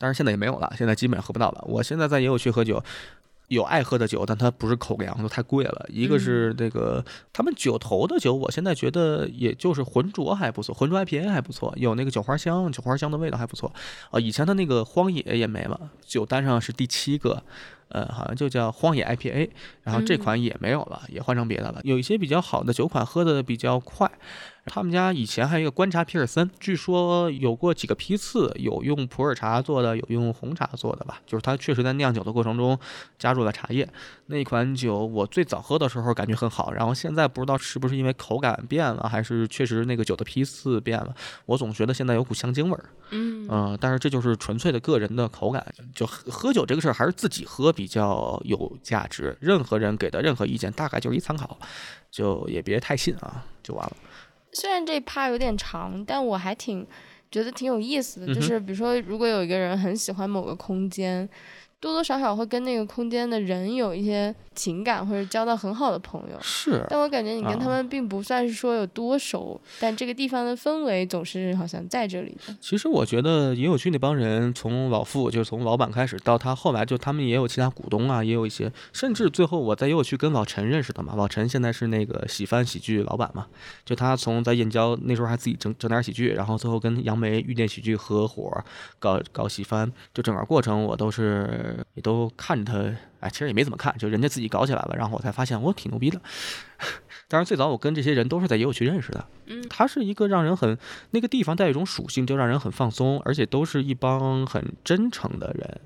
[0.00, 1.62] 但是现在也没有了，现在基本上喝不到了。
[1.66, 2.82] 我现在在也有去喝酒，
[3.48, 5.86] 有爱喝的酒，但它不是口粮，都太贵了。
[5.90, 13.70] 一个是那个他们酒头的酒，我现在觉得也就是浑浊还不错，浑浊 IPA 还不错，有那个酒花香，酒花香的味道还不错。
[14.10, 17.42] 啊，以前的那个荒野也没了，酒单上是第七个。
[17.92, 19.50] 呃，好像就叫荒野 IPA，
[19.82, 21.80] 然后这款也没有了，也换成别的了。
[21.82, 24.08] 有一些比较好的酒款，喝的比较快。
[24.66, 31.20] 他们家以前还有一个观察皮尔森，据说有过几个批次，有用普洱茶做的，有用红茶做的吧。
[31.27, 32.79] 就是它确实在酿酒的过程中
[33.18, 33.88] 加入了茶叶。
[34.27, 41.14] 那款酒我最早喝的时候感觉很好，然后现在不知道是不是因为口感变了，还是确实那个酒的批次变了，
[41.46, 42.85] 我总觉得现在有股香精味儿。
[43.12, 45.66] 嗯但是这就是纯粹的个人的口感。
[45.94, 49.37] 就喝喝酒这个事儿，还是自己喝比较有价值。
[49.40, 51.59] 任何人给的任何意见，大概就是一参考，
[52.11, 53.96] 就也别太信啊，就完了。
[54.52, 56.86] 虽然这趴有点长，但我还挺
[57.30, 58.34] 觉得挺有意思的。
[58.34, 61.28] 就是比如说，如果有一个人很喜欢某个空间。
[61.80, 66.36] 多多少少会跟那个空间的人有一些情感，或者交到很好的朋友。
[66.42, 72.54] 是，但我感觉你跟他们并不算是说有多熟，但这个地方的氛围总是好像在这里的。
[72.60, 81.14] 其实我觉得也有趣那帮人，从老傅就是从老板开始，到他后来就他们也有其他股东啊，也有一些，甚至最后我在也有去跟老陈认识的嘛。
[81.16, 83.46] 老陈现在是那个喜翻喜剧老板嘛，
[83.86, 88.52] 就他从在燕郊那时候还自己整整点喜剧，然后最后跟杨梅遇见喜剧合伙
[88.98, 91.69] 搞搞喜翻，就整个过程我都是。
[91.94, 96.20] 也都看着他，哎，其实也没怎么看，就人家自己搞起来了，然后我才发现我挺牛逼的。
[97.28, 99.24] 当然，最早我跟这些人都是在野友区认识的。
[99.46, 100.76] 嗯，他是一个让人很
[101.11, 105.80] 那个地方带一种属性，就让人很放松，而且都是一帮很真诚的人。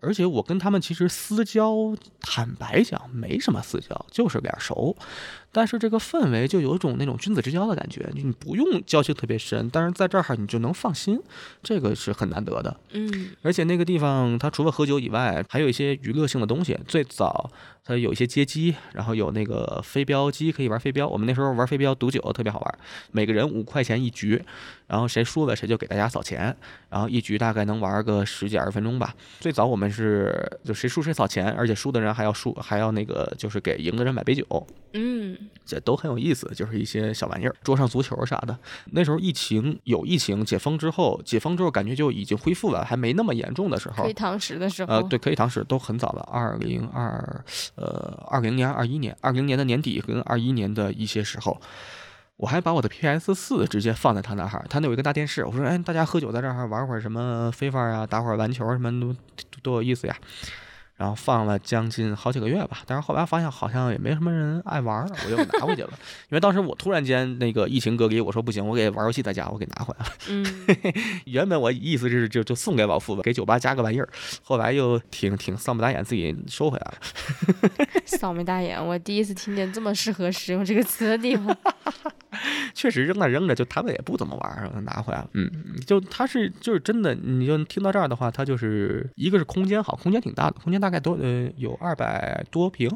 [0.00, 4.96] 而且我跟他们其实私交，坦白讲没什么私交，就是脸熟。
[5.54, 11.18] 但是这个氛围就有一种那种君子之交的感觉，你不用交情特别深，但是在这儿你就能放心，
[11.62, 12.76] 这个是很难得的。
[12.90, 16.76] 嗯，而且那个地方它除了喝酒以外，还有一些娱乐性的东西。
[16.88, 17.50] 最早
[17.84, 21.06] 它有一些街机，然后有那个飞镖机可以玩飞镖。
[21.06, 22.78] 我们那时候玩飞镖赌酒特别好玩，
[23.12, 24.42] 每个人五块钱一局，
[24.88, 26.56] 然后谁输了谁就给大家扫钱，
[26.90, 29.14] 然后一局大概能玩个十几二十分钟吧。
[29.38, 34.66] 最早我们是就谁输谁扫钱，而且输的人还要输还要那个就是给赢的人买杯酒。
[34.94, 35.36] 嗯。
[35.64, 38.56] 这都很有意思，就是一些小玩意儿，桌上足球啥的。
[38.92, 44.04] 那时候疫情有疫情，解封之后，解封之后感觉就已经恢复了，还没那么严重的时候。
[44.04, 44.92] 可以堂食的时候。
[44.92, 47.44] 呃，对，可以堂食都很早了，二零二，
[47.76, 51.60] 呃，二零年、二一年、二零年的年底跟二一年的一些时候，
[52.36, 59.14] 我还把我的 PS 四直接放在他那儿，他那有一个大电视，我说，哎，大家喝酒在这儿玩会儿什么飞法啊，打会儿篮球什么都
[59.62, 60.16] 多有意思呀。
[60.96, 65.90] 然后放了将近好几个月吧，但是后来发现好像也没什么人爱玩，我就拿回去了。
[66.30, 70.12] 因为当时我突然间那个疫情隔离，我说不行，我给玩游戏在家，我给拿回来了。
[70.28, 70.44] 嗯，
[71.26, 74.08] 原本我意思是就就送给老傅吧，给酒吧加个玩意儿，
[74.42, 76.98] 后来又挺挺丧不打眼，自己收回来了。
[78.06, 81.56] 丧眉大眼，我第一次听见这么适合使用这个词的地方。
[82.74, 85.28] 确实扔那扔着，就他们也不怎么玩，拿回来了。
[85.34, 85.50] 嗯，
[85.86, 92.90] 就他是就是真的，你就听到这儿的话，他就是一个是空间好，空间挺大的，空间大概多呃有二百多平，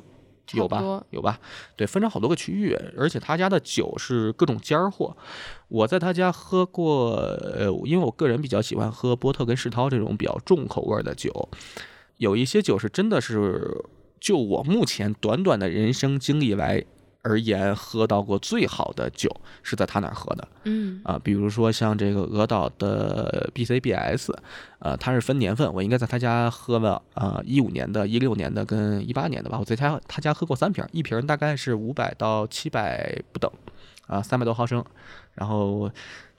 [0.53, 1.40] 有吧有吧？
[1.74, 5.16] 对，分成好多个区域，而且他家的酒是各种尖儿货。
[5.68, 11.48] 我在他家喝过，呃，因为我个人比较喜欢喝波特跟世涛这种比较重口味的酒，
[12.18, 13.83] 有一些酒是真的是
[14.20, 16.85] 就我目前短短的人生经历来。
[17.22, 19.28] 而言，喝到过最好的酒
[19.62, 20.48] 是在他那儿喝的。
[20.64, 24.33] 嗯啊，比如说像这个鹅岛的 BCBS，
[24.78, 29.59] 呃，它是分年份，我应该在他家喝了啊，一五年的、一六年的跟一八年的吧。
[29.59, 33.50] 我在他他家喝过三瓶，一瓶大概是五百到七百不等，
[34.07, 34.85] 啊，三百多毫升，
[35.35, 35.90] 然后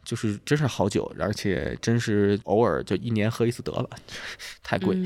[0.03, 3.89] 就是真是好酒，而且真是偶尔就一年喝一次得了，
[4.63, 4.97] 太贵。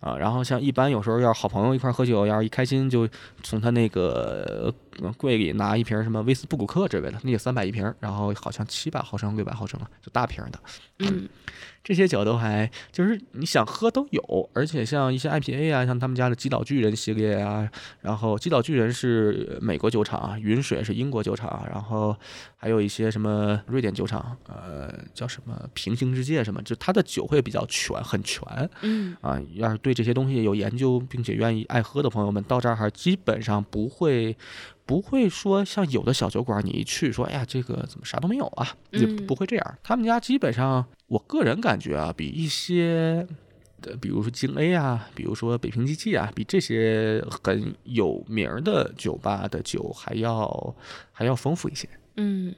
[0.00, 3.08] 啊，然后像一般有时候要是好朋友一块喝酒，要是一开心就
[3.42, 4.72] 从他那个
[5.16, 10.60] 柜里拿一瓶什么威斯布鲁克之类的，那也三百一瓶，然后好像七百毫升、六百毫升啊，就大瓶的。
[10.98, 11.28] 嗯。
[11.88, 17.66] 这些酒都还就是你想喝都有，而且像一些 IPA 啊，像他们家的基岛巨人系列啊，
[18.02, 22.14] 然后基岛巨人是美国酒厂啊，云水是英国酒厂，然后
[22.58, 28.46] 还有一些什么瑞典酒厂，呃，叫什么平行世界什么，就它的酒会比较全，很全。
[28.82, 34.36] 嗯啊，要是对这些东西有研究并且愿意爱喝的朋友们，到这儿还基本上不会。
[34.88, 38.74] 不会说像有的小酒馆，你一去说，哎呀，这个怎么啥都没有啊？
[38.90, 39.78] 也不会这样。
[39.82, 43.26] 他们家基本上，我个人感觉啊，比一些
[43.82, 50.74] 的，比如说京 A 啊，比如说北平机器啊，比这些很有名的酒吧的酒还要
[51.12, 51.86] 还要丰富一些。
[52.16, 52.54] 嗯，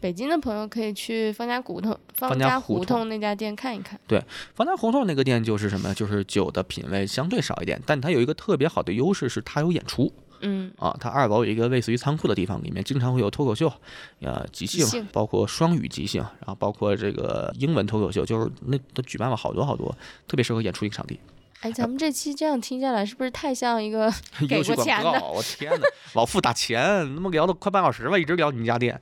[0.00, 4.00] 北京的朋友可以去方家胡同、方家家胡同那家店看一看。
[4.08, 5.92] 对方家胡同那个店就是什么？
[5.92, 10.96] 就是酒的品味相对少一点，但它有一个特别好的优势是它有演出嗯，啊。
[11.00, 13.72] 它二楼有一个类似于仓库的地方，里面经常会有脱口秀，
[14.20, 19.96] 呃，即兴，包括双语即兴，然后包括这个英文脱口秀，就是那都举办了好多好多，
[20.26, 21.18] 特别适合演出一个场地。
[21.60, 24.12] 哎，咱们这期这样听下来，是不是太像一个
[24.46, 26.82] 给过钱的告，我天哪，老付打钱，
[27.14, 29.00] 他妈聊了快半小时了，一直聊你们家店。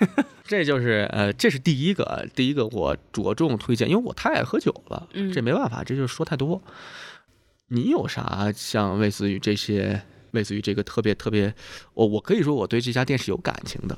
[0.44, 6.60] 这就是呃，这是第一个，第一个我着重推荐，因为我太爱喝酒了，嗯这没办法，这就是说太多。
[7.68, 11.54] 你有啥像类似于这些，类似于这个特别特别，
[11.94, 13.96] 我我可以说我对这家店是有感情的。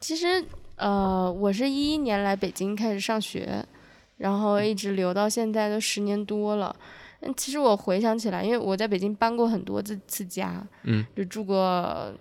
[0.00, 0.44] 其实，
[0.76, 3.64] 呃，我是一一年来北京开始上学，
[4.18, 6.74] 然后一直留到现在都十年多了。
[7.20, 12.12] 嗯，其实我回想起来，因为我在北京搬过很多次次家，嗯，就住过，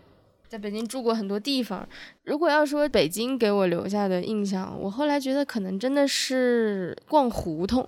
[0.47, 1.87] 在北京住过很多地方。
[2.23, 7.87] 如果要说北京给我留下的印象，我后来觉得可能真的是逛胡同。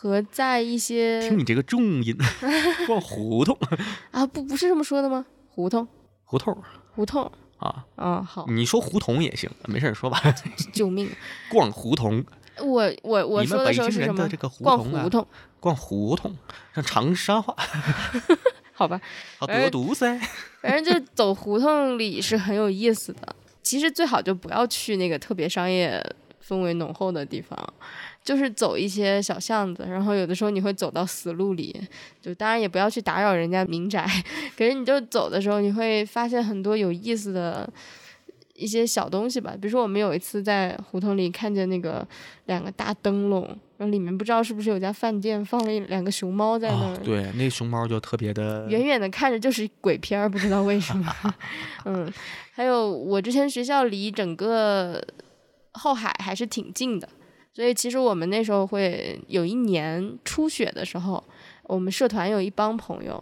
[0.00, 2.16] 和在一些听你这个重音，
[2.86, 3.58] 逛胡同，
[4.12, 5.26] 啊不不是这么说的吗？
[5.48, 5.88] 胡同
[6.24, 6.56] 胡同
[6.94, 10.22] 胡同啊，啊好你说胡同也行，没事儿说吧。
[10.72, 11.10] 救命！
[11.50, 12.24] 逛胡同，
[12.62, 14.28] 我我我说的时候是什么
[14.62, 15.26] 逛胡同，
[15.58, 16.32] 逛胡同，
[16.72, 17.56] 像长沙话，
[18.72, 19.00] 好吧，
[19.36, 20.16] 好哎多毒噻。
[20.60, 23.34] 反正就走胡同里是很有意思的。
[23.64, 26.00] 其实最好就不要去那个特别商业
[26.46, 27.58] 氛围浓厚的地方，
[28.22, 31.74] 就是走一些小巷子，然后有的时候你会走到死路里，
[32.20, 34.06] 就当然也不要去打扰人家民宅，
[34.56, 37.68] 可是你就走的时候，你会发现很多有意思的。
[38.60, 42.04] 一些小东西吧，比如说我们有一次在胡同里看见那个
[42.46, 43.44] 两个大灯笼，
[43.76, 51.14] 然后里面不知道是不是有家饭店，放了一两个熊猫在那儿，啊，对，那熊猫就特别的，远远的看着就是鬼片儿，不知道为什么。
[51.86, 52.12] 嗯，
[52.50, 55.00] 还有我之前学校离整个
[55.74, 57.08] 后海还是挺近的，
[57.58, 61.24] 所以其实我们那时候会有一年初雪的时候，
[61.64, 63.20] 我们社团有一帮朋友，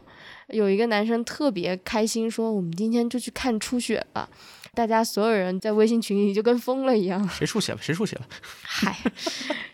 [0.49, 4.29] 有一个男生特别开心，说我们今天就去看初雪吧。
[4.75, 7.79] 大家所有人在微信群里就跟疯了一样，谁出血了？
[7.81, 8.27] 谁出血了？
[8.61, 8.94] 嗨，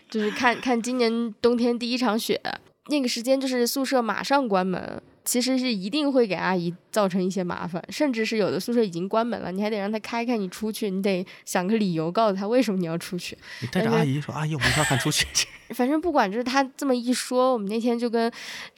[0.09, 2.41] 就是看看今年冬天第一场雪，
[2.87, 13.37] 那个时间就是宿舍马上关门，其实是一定会给阿姨造成一些麻烦，甚至是有的宿舍已经关门了，你还得让她开开你出去，你得想个理由告诉她为什么你要出去。
[13.61, 15.25] 你带着阿姨说：“阿姨，我们一块儿看出去。
[15.73, 18.31] 反正不管就是她这么一说，我们那天就跟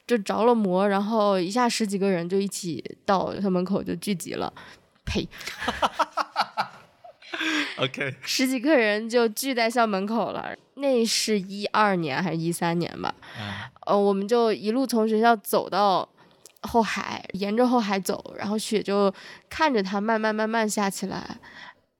[0.06, 4.52] 就着了魔，然后一下十几个人就一起到校门口就聚集了。
[5.04, 5.28] 呸，
[7.78, 10.54] ”OK，十几个人就聚在校门口了。
[10.74, 13.14] 那是一二年还是一三年吧？
[13.38, 16.08] 啊呃，我们就一路从学校走到
[16.62, 19.12] 后海，沿着后海走，然后雪就
[19.48, 21.38] 看着它慢慢慢慢下起来，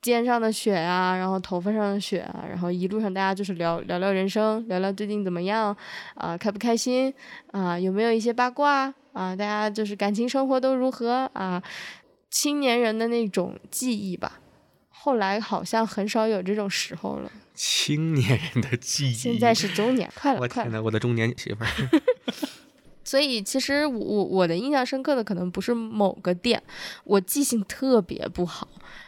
[0.02, 5.76] 肩上的雪啊，然后头发上的雪啊，然后一路上大家就是聊聊聊人生，聊聊最近怎么样
[6.14, 7.12] 啊、开不开心
[7.52, 11.62] 啊、有没有一些八卦啊、大家就是感情生活都如何啊、
[12.30, 14.40] 青年人的那种记忆吧。
[14.88, 19.14] 后来好像很少有这种时候了，青年人的记忆。
[19.14, 20.82] 现在是中年， 快了，快了。
[20.82, 21.70] 我的中年媳妇儿。
[23.06, 26.62] 所以其实我我我的印象深刻的可能不是某个店，
[27.04, 28.66] 我记性特别不好，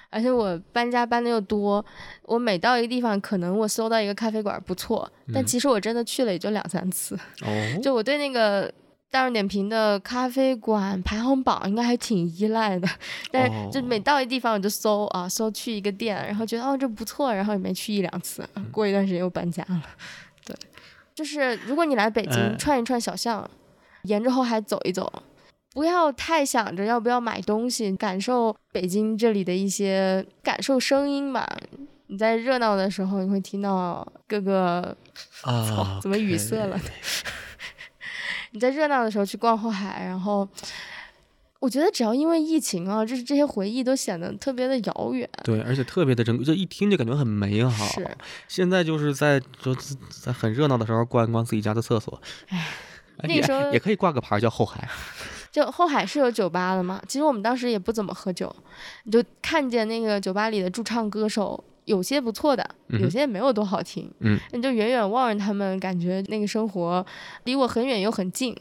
[0.09, 1.85] 而且我搬家搬的又多，
[2.23, 8.73] 我每到一个地方，可能我搜到一个咖啡馆不错，但嗯其实我真的去了也就两三次，哦，就我对那个。
[9.11, 12.87] 大众点评的咖啡馆排行榜应该还挺依赖的，
[13.31, 19.83] 但是就哦每到一地方我就搜啊，搜去一个店，然后觉得哦这不错，然后也没去一两次，嗯过一段时间又搬家了。
[20.45, 20.55] 对，
[21.15, 23.51] 就是如果你来北京嗯串一串小巷，
[24.03, 25.13] 沿着后海走一走，
[25.75, 31.47] 不要太想着要不要买东西，感受北京这里的一些感受声音吧。
[32.11, 34.97] 你在热闹的时候，你会听到各个
[35.43, 36.81] 啊，怎么语塞了？
[38.53, 40.49] 你在热闹的时候去逛后海，然后
[41.61, 45.29] 我觉得只要因为疫情啊，就是这些回忆都显得特别的遥远。
[45.45, 47.85] 对，而且特别的珍贵，就一听就感觉很美好。
[47.89, 48.09] 是，
[48.49, 49.75] 现在就是在就
[50.09, 52.65] 在很热闹的时候逛一逛自己家的厕所，哎也
[53.23, 54.87] 那个时候也可以挂个牌叫后海。
[55.51, 58.55] 就后海是有酒吧的嘛，其实我们当时也不怎么喝酒，
[59.05, 61.63] 你就看见那个酒吧里的驻唱歌手。
[61.87, 64.13] 有些不错的，有些也没有多好听。
[64.19, 67.05] 嗯，你就远远望着他们，感觉那个生活
[67.45, 68.55] 离我很远又很近。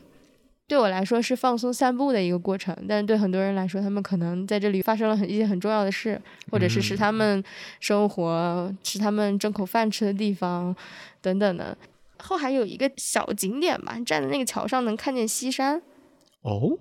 [0.66, 6.18] 对我来说是放松散步的一个过程，但是对很多人来说，他们可能在这里发生了很一些很重要的事，
[6.50, 7.44] 或者是是他们
[7.82, 10.74] 生活、是他们挣口饭吃的地方，
[11.22, 11.78] 等等的。
[12.20, 15.82] 后海有一个小景点吧，站在那个桥上能看见西山。
[16.42, 16.78] 哦，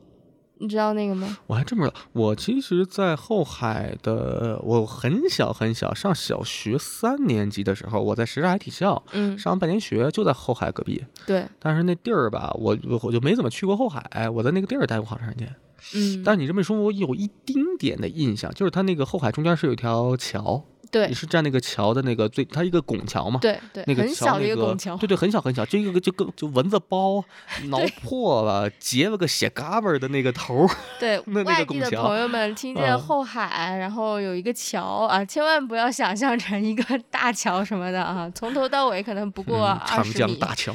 [0.59, 1.39] 你知道那个吗？
[1.47, 1.95] 我还真不知道。
[2.13, 11.05] 我其实，在后海的，我很小很小，上小学三年级的时候，我在什刹海体校嗯，上半年学，就在后海隔壁。
[11.27, 15.55] 对，但是那地儿吧，我我我就没怎么去过后海，我在那个地儿待过好长时间。
[15.95, 23.39] 嗯，但是你这么一说，我有一丁点的印象，就是它那个后海中间是有一条桥，对你是站那个桥的那个最，它一个拱桥嘛。
[23.41, 27.25] 对对，那个很小的桥那个一个拱桥，对对，很小很小，就一个就跟就蚊子包
[27.69, 30.77] 挠破了，结了个血嘎巴儿的那个头儿。
[30.99, 40.15] 对 那那个外地的朋友们听见嗯后海，然后有一个桥啊，千万不要想象成一个 大桥什么的啊，从头到尾可能不过嗯长二十米。
[40.19, 40.75] 江大桥，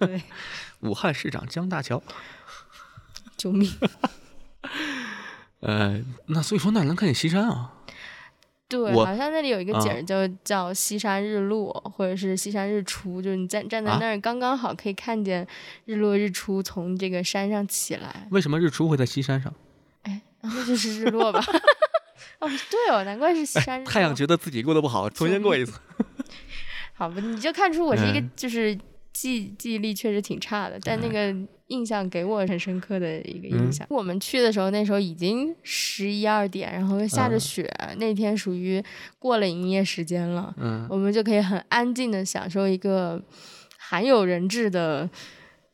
[0.00, 0.22] 对，
[0.80, 2.02] 武汉市长江大桥。
[3.36, 3.72] 救命！
[5.60, 7.72] 呃，那所以说那能看见西山啊。
[8.68, 15.46] 对，好像那里有一个景啊儿就叫西山日落，或者是西山日出，就是你站站在啊那儿，刚刚好可以看见
[15.86, 18.28] 日落日出从这个山上起来。
[18.30, 19.52] 为什么日出会在西山上？
[20.02, 21.42] 哎，啊那就是日落吧？
[22.40, 23.90] 哦，对哦，难怪是西山日落。
[23.90, 25.72] 哎太阳觉得自己过得不好，重新过一次。
[26.92, 28.78] 好吧，你就看出我是一个嗯就是
[29.20, 31.34] 记记忆力确实挺差的，但那个
[31.66, 33.84] 印象给我很深刻的一个印嗯象。
[33.90, 38.82] 我们去的时候，那时候已经十一二点，然后又下着嗯雪，那天属于
[39.18, 43.20] 过了营业时间了，嗯，我们就可以很安静的享受一个
[43.76, 45.10] 罕有人质的。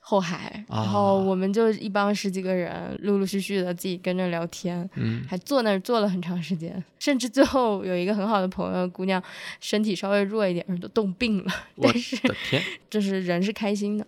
[0.07, 1.25] 后海，然后啊。
[1.25, 9.23] 我们就一帮十几个人，陆陆续续的自己跟着聊天，嗯，还坐那儿坐了很长时间，甚至最后有一个很好的朋友姑娘，
[9.61, 11.51] 身体稍微弱一点，都冻病了，
[11.81, 12.19] 但是，
[12.91, 14.07] 就是人是开心的。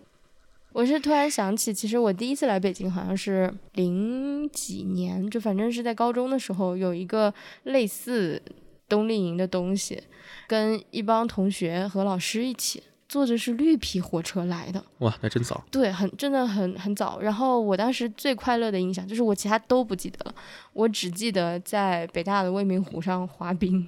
[0.73, 7.33] 我是突然想起，其实我第一次来北京好像是零几年，就反正是在高中的时候，有一个
[7.63, 8.39] 类似
[8.87, 10.03] 冬令营的东西，
[10.47, 14.83] 跟一帮同学和老师一起坐着是绿皮火车来的。
[14.99, 15.63] 哇，那真早。
[15.71, 17.19] 对，很真的很很早。
[17.21, 20.35] 然后我当时最快乐的印象就是我其他都不记得了，
[20.73, 23.87] 我只记得在北大的未名湖上滑冰，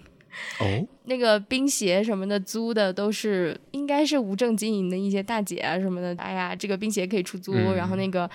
[0.59, 6.15] 哦，那个冰鞋什么的租的都是应该是无证经营的一些大姐啊什么的。
[6.17, 8.29] 哎呀，这个冰鞋可以出租，然后那个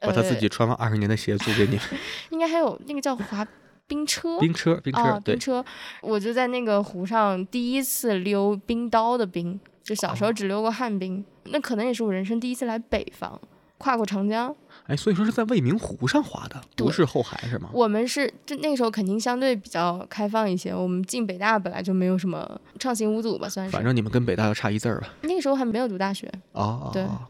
[0.00, 1.78] 把他自呃己穿了二十年的鞋租给你。
[2.30, 3.46] 应该还有那个叫滑
[3.86, 4.38] 冰车。
[4.38, 5.64] 冰车，冰车，冰，车，
[6.02, 13.38] 我就在那个湖上第一次溜冰刀的冰，就小时候只溜过旱冰，那可能也是我人生第一次来北方，
[13.78, 14.54] 跨过长江。
[14.86, 17.68] 哎，所以说是在未名湖上滑的，不是后海是吗？
[17.72, 23.84] 我们是就那个时候肯定相对比较开放一些，我们进北大本来就没有什么畅行无阻吧，算是反。
[23.84, 25.08] 正你们跟北大要差一字儿吧？
[25.22, 27.20] 那个时候还没有读大学，哦，对哦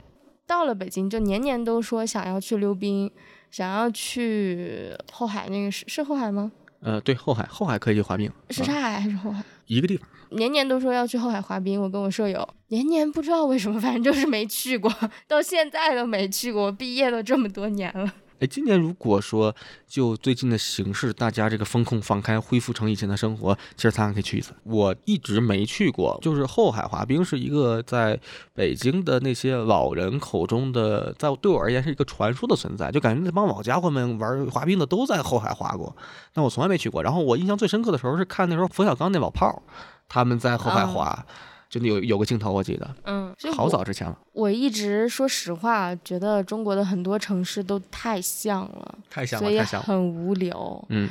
[0.47, 3.11] 到了北京就年年都说想要去溜冰，
[3.51, 6.53] 想要去后海那个是是后海吗？
[6.81, 9.43] 呃，对，后海，后海可以去滑冰，啊是上海还是后海？
[9.67, 10.07] 一个地方。
[10.35, 14.93] 年年都说要去后海滑冰，我跟我舍友年年不知道为什么，反正就是没去过，
[15.29, 16.71] 到现在都没去过。
[16.71, 19.55] 毕业都这么多年了，哎，今年如果说
[19.87, 24.53] 就最近的形势，大家这个风控放开，恢复成以前的生活，其实咱俩可以去一次。
[24.65, 28.19] 我一直没去过，就是后海滑冰是一个在
[28.53, 35.97] 北京的那些老人口中的，在对我而言是一个传说的存在，就感觉那帮老家伙们玩滑冰的都在后海滑过，
[36.33, 37.03] 但我从来没去过。
[37.03, 39.63] 然后我印象最深刻的时候是看那时候冯小刚那老炮儿，
[40.09, 41.25] 他们在后海啊
[41.65, 41.81] 滑。
[41.81, 49.87] 就有有个镜头，我记得嗯，好早之前了，我一直说实话，觉得中国的很多城市都太像了，太像了，所以太像了。
[49.87, 50.85] 很无聊。
[50.91, 51.09] 嗯，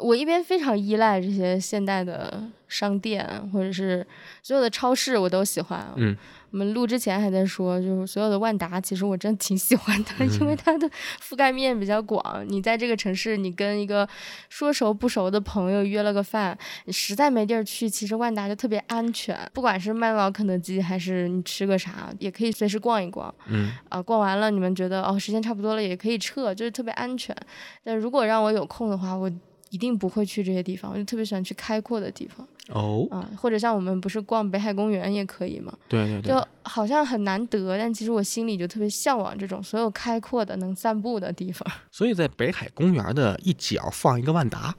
[0.00, 4.06] 我一边非常依赖这些现代的商店，或者是
[4.42, 5.86] 所有的超市，我都喜欢。
[5.96, 6.16] 嗯，
[6.50, 10.88] 我们录之前还在说，就是所有的万达，其实我真挺喜欢的，因为它的
[11.22, 12.44] 覆盖面比较广。
[12.48, 14.08] 你在这个城市，你跟一个
[14.48, 19.36] 说熟不熟的朋友约了个饭，你实在没地儿去，其实万达就特别安全。
[19.52, 23.32] 不管是麦当劳、肯德基，还是你吃个啥，也可以随时逛一逛。
[23.46, 27.36] 嗯，啊，逛完了你们觉得哦时间差不多了，也可以撤，就是特别安全。
[27.84, 29.30] 但如果让我有空的话，我
[29.70, 35.72] 一定不会去这些地方，我就特别喜欢去开阔的地方哦，啊，或者像我们不是逛北海公园也可以嘛？
[35.88, 41.66] 对对对，就好像很难得，但其实我心里就特别向往这种所有开阔的能散步的地方。
[41.90, 44.74] 所以在北海公园的一角放一个万达，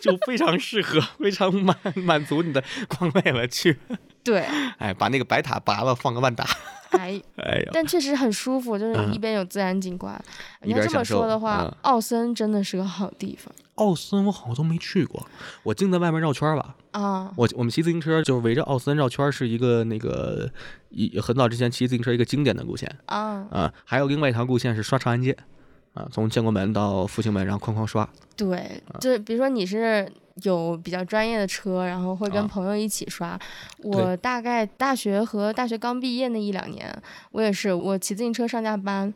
[0.00, 3.78] 就非常适合，非常满满足你的逛累了去，
[4.22, 4.40] 对，
[4.78, 6.44] 哎，把那个白塔拔了，放个万达，
[6.90, 10.14] 哎， 哎呀，但确实很舒服，就是嗯一边有自然景观。
[10.62, 15.26] 一你要这么说的话，嗯奥森真的是个好地方奥森我好像都没去过，
[15.62, 16.76] 我净在外面绕圈儿吧。
[16.90, 17.32] 啊。
[17.36, 20.50] 我我们骑自行车就是围着奥森绕圈儿，是一个那个
[20.90, 23.72] 一很早之前骑自行车一个经典的路线啊，啊。
[23.84, 25.36] 还有另外一条路线是刷长安街，
[25.94, 28.08] 啊，从建国门到复兴门，然后哐哐刷。
[28.36, 30.10] 对，就比如说你是
[30.42, 33.38] 有比较专业的车，然后会跟啊朋友一起刷。
[33.82, 37.02] 我大概大学和大学刚毕业那一两年，
[37.32, 39.12] 我也是，我骑自行车上下班，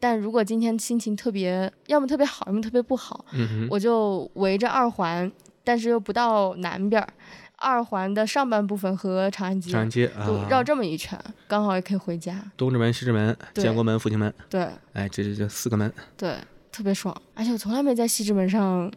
[0.00, 5.30] 但如果今天心情特别，要么特别好，要么特别不好，嗯，我就围着二环，
[5.62, 7.08] 但是又不到南边儿，
[7.56, 10.10] 二环的上半部分和长安街长安街
[10.50, 11.18] 绕这么一圈，
[11.48, 12.38] 刚好也可以回家。
[12.56, 16.36] 东直门、西直门、建国门、复兴门，对哎，这这这四个门对，
[16.70, 17.16] 特别爽。
[17.34, 18.92] 而且我从来没在西直门上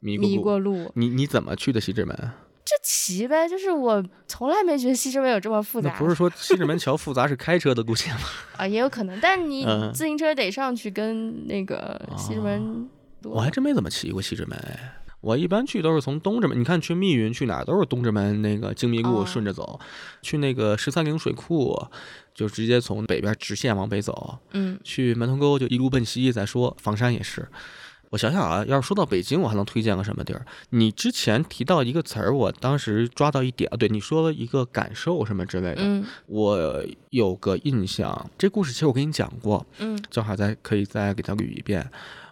[0.00, 0.90] 迷迷过路。
[0.94, 2.14] 你你怎么去的西直门？
[2.16, 2.28] 这
[2.82, 5.90] 骑呗，就是我从来没觉得西直门有这么复杂。
[5.90, 8.20] 那不是说西直门桥复杂是开车的路线吗？
[8.56, 12.88] 啊，也有可能，但你嗯自行车得上去跟那个西直门
[13.20, 13.32] 多。
[13.32, 14.96] 我还真没怎么骑过西直门哎。
[15.20, 19.78] 我一般去都是从东直门，你看去密云去哪儿都是东直门那个精密路哦顺着走，
[20.22, 21.78] 去那个十三陵水库
[22.34, 27.46] 就直接从北边直线往北走，嗯去门头沟就一路奔西再说，房山也是。
[28.10, 30.44] 我想想啊，要是说到北京，我还能推荐个什么地儿？
[30.70, 38.30] 你之前提到一个词儿，我当时抓到一点啊，对你说了一个感受什么之类的，嗯我有个印象。
[38.36, 41.88] 这故事其实我跟你讲过，嗯正好再可以再给他捋一遍。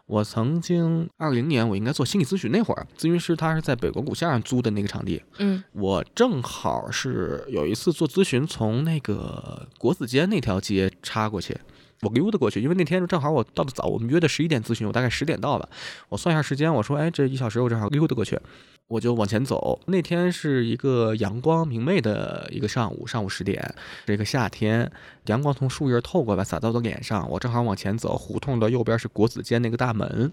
[0.07, 11.55] 我曾经二零年，我应该做心理咨询那会儿，咨询师他是在北国古巷上租的那个场地，嗯我正好是有一次做咨询，从那个国子监那条街插过去，
[12.03, 15.69] 我溜达过去，因为那天正好我到的早，我们约的十一点咨询，我大概十点到了，
[16.09, 18.39] 我算一下时间，我说，哎，这一小时我正好溜达过去，
[18.87, 19.81] 我就往前走。
[19.87, 23.75] 那天是一个阳光明媚的一个上午，上午十点，
[24.07, 24.91] 这个夏天，
[25.27, 30.33] 阳光从树叶透过来洒到我脸上，我正好往前走，胡同的右边是国子监那个大门。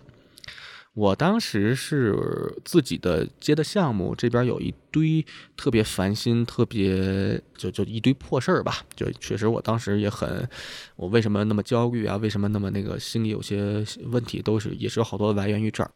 [0.96, 2.16] 我当时是
[2.64, 5.26] 自己的接的项目，这边有一堆
[5.58, 8.78] 特别烦心、特别就就一堆破事儿吧。
[8.96, 10.48] 就确实，我当时也很，
[10.96, 12.16] 我为什么那么焦虑啊？
[12.16, 15.91] 为什么那么那个心里有些问题，都是也是有好多来源于这儿。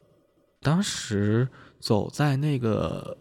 [0.62, 1.48] 当时
[1.80, 3.18] 走在那个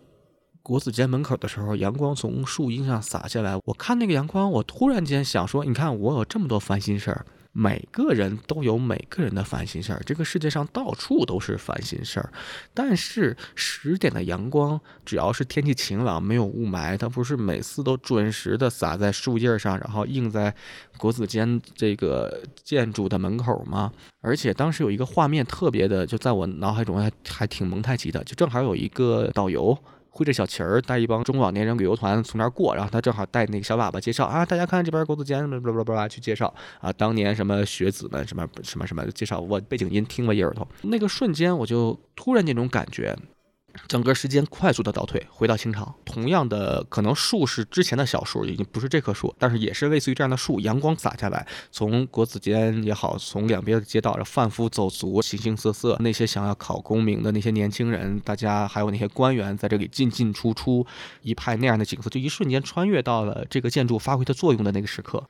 [0.65, 7.25] 国子监门口的时候，阳光从树荫上洒下来，我看那个阳光，我突然间想说，你看我有这么多烦心事儿。
[7.61, 12.33] 每个人都有每个人的烦心事儿，这个世界上到处都是烦心事儿。
[12.73, 20.55] 但是十点的阳光，只要是天气晴朗，没有雾霾，它不是每次都准时的洒在树叶上，然后映在
[20.97, 23.93] 国子监这个建筑的门口吗？
[24.21, 29.77] 而且当时有一个画面特别的，就在我脑海中还还挺蒙太奇的，就正好有一个导游。
[30.11, 36.53] 挥着小旗儿，带一帮中老年人旅游团从那儿过，然后他正好带那个小喇叭介绍啊，大家看这边国子监，巴拉巴拉巴拉去介绍。
[36.81, 43.17] 啊，当年什么学子们什么什么什么介绍，我背景音听了一耳朵，那个瞬间我就突然那种感觉，
[43.87, 45.95] 整个时间快速的倒退，回到清朝。
[46.05, 60.85] 同样的，可能树是之前的小树，已经不是这棵树，但是也是类似于这样的树，阳光洒下来，从国子监也好，从两边的街道上贩夫走卒，形形色色，那些想要考功名的那些年轻人，大家还有那些官员在这里进进出出，
[61.23, 65.29] 一派那样的景色，就一瞬间穿越到了这个建筑发挥它作用的那个时刻。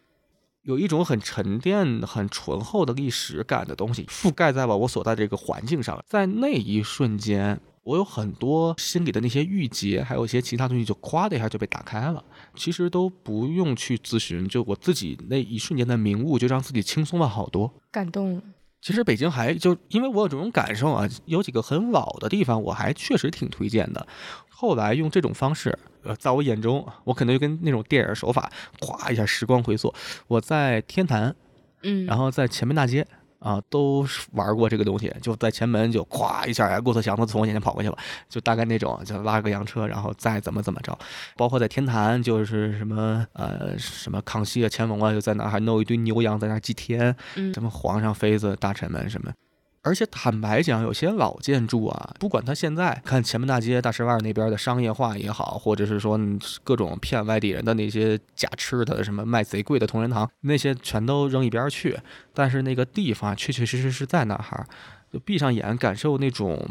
[0.63, 7.59] 有一种很沉淀、很醇厚的历史感的东西覆盖在了我所在这个环境上，在那一瞬间，
[7.89, 12.23] 我有很多心里的那些郁结，还有一些其他东西，就咵的一下就被打开了。
[12.55, 17.73] 其实都不用去咨询，就我自己那一瞬间的明悟，就让自己轻松了好多。
[17.91, 18.43] 感动了。
[18.83, 24.07] 其实北京还就因为我有这种感受啊，有几个很老的地方，我还确实挺推荐的。
[24.51, 29.95] 后来用这种方式，呃，在我眼中，我可能就跟那种电影手法，咵一下时光回溯，
[30.27, 31.35] 我在天坛，
[31.85, 33.07] 嗯，然后在前门大街
[33.39, 37.97] 啊，都玩过这个东西，就在前门就咵一下，哎，骆驼祥子从我眼前跑过去了，
[38.29, 40.99] 就大概那种，就拉个洋车，然后再怎么怎么着，
[41.37, 49.33] 包括在天坛，就是什么呃什么康熙啊、乾隆啊，就在那还弄一堆牛羊在那祭天，嗯什么皇上、妃子、大臣们什么。
[49.83, 56.19] 而且坦白讲，有些老建筑啊，不管它现在看前门大街、大石栏那边的商业化也好，或者是说
[56.65, 61.97] 各种骗外地人的那些假吃的、什么卖贼贵的同仁堂，那些全都扔一边去。
[62.35, 64.67] 但是那个地方确确实实是在那儿，
[65.13, 66.69] 就闭上眼感受那种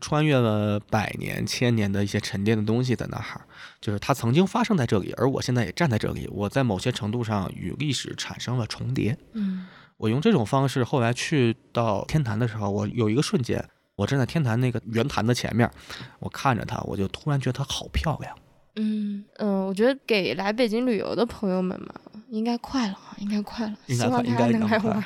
[0.00, 3.40] 穿越了百年、千年的一些沉淀的东西在那儿，
[3.80, 9.16] 就是它曾经发生在这里，而我现在也站在这里，我在某些程度上与历史产生了重叠。
[9.32, 9.66] 嗯
[9.96, 13.64] 我用这种方式，后来去到天坛的时候，我有一个瞬间，
[13.96, 15.70] 我站在天坛那个圆坛的前面，
[16.18, 18.36] 我看着它，我就突然觉得它好漂亮。
[18.76, 21.94] 嗯嗯，我觉得给来北京旅游的朋友们嘛，
[22.28, 25.04] 应该快了，应该快了，应该希望快应该大家能来玩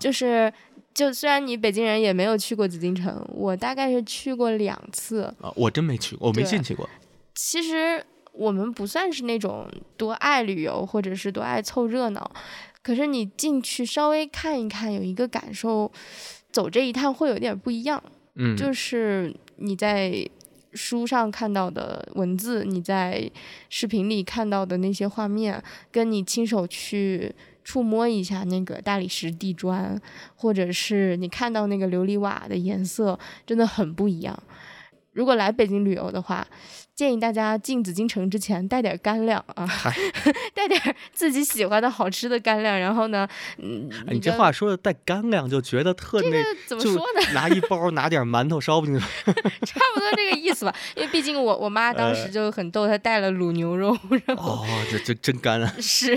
[0.00, 0.50] 就是，
[0.94, 5.24] 就虽然你北京人也没有去过紫禁城，我大概是去过两次。
[5.42, 6.88] 啊，我真没去过，我没进去过。
[7.34, 8.02] 其实
[8.32, 12.30] 我们不算是那种多爱旅游或者是多爱凑热闹，
[12.84, 15.90] 可是你进去稍微看一看，有一个感受，
[16.52, 18.00] 走这一趟会有点不一样。
[18.34, 20.28] 嗯，就是你在
[20.74, 23.30] 书上看到的文字，你在
[23.70, 29.98] 视频里看到的那些画面，跟你亲手去触摸一下那个大理石地砖，
[30.36, 34.38] 或者是你看到那个琉璃瓦的颜色，真的很不一样。
[35.12, 36.46] 如果来北京旅游的话，
[36.96, 39.68] 建议大家进紫禁城之前带点干粮啊，
[40.54, 40.80] 带点
[41.12, 42.78] 自己喜欢的好吃的干粮。
[42.78, 43.26] 然后呢，
[43.58, 47.32] 嗯，你这话说的带干粮，就觉得特那怎么说呢？
[47.34, 49.04] 拿一包拿点馒头烧不进去，
[49.66, 50.72] 差不多这个意思吧。
[50.94, 53.90] 因为毕竟我我妈当时就很逗，她带了卤牛肉。
[54.36, 55.74] 哦，这这真干啊！
[55.80, 56.16] 是，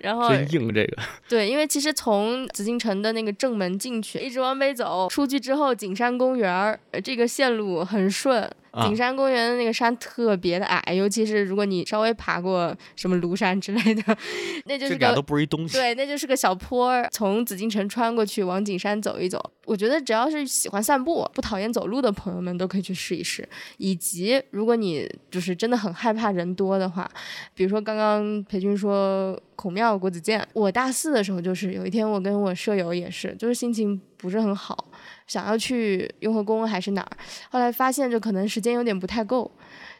[0.00, 1.02] 然后真硬这个。
[1.28, 8.50] 对，因为其实从紫禁城的那个正门进去，一直往北走，出去之后景山公园这个线路很顺。
[8.84, 14.16] 景山公园的那个山特别的矮，尤其是如果你稍微爬过什么庐山之类的，
[14.66, 15.76] 那就是个都不是一东西。
[15.76, 19.38] 对，那就是个小坡，从紫禁城穿过去往景山走一走。
[19.66, 23.48] 我觉得只要是喜欢散步、不讨厌走路的朋友们都可以去试一试。
[23.76, 27.08] 以及如果你就是真的很害怕人多的话，
[27.54, 34.86] 比如说刚刚裴军说孔庙、国子监，我大四的时候就是有一天我跟我舍友也是，就是心情不是很好。
[35.30, 37.10] 想要去雍和宫还是哪儿？
[37.50, 39.48] 后来发现就可能时间有点不太够，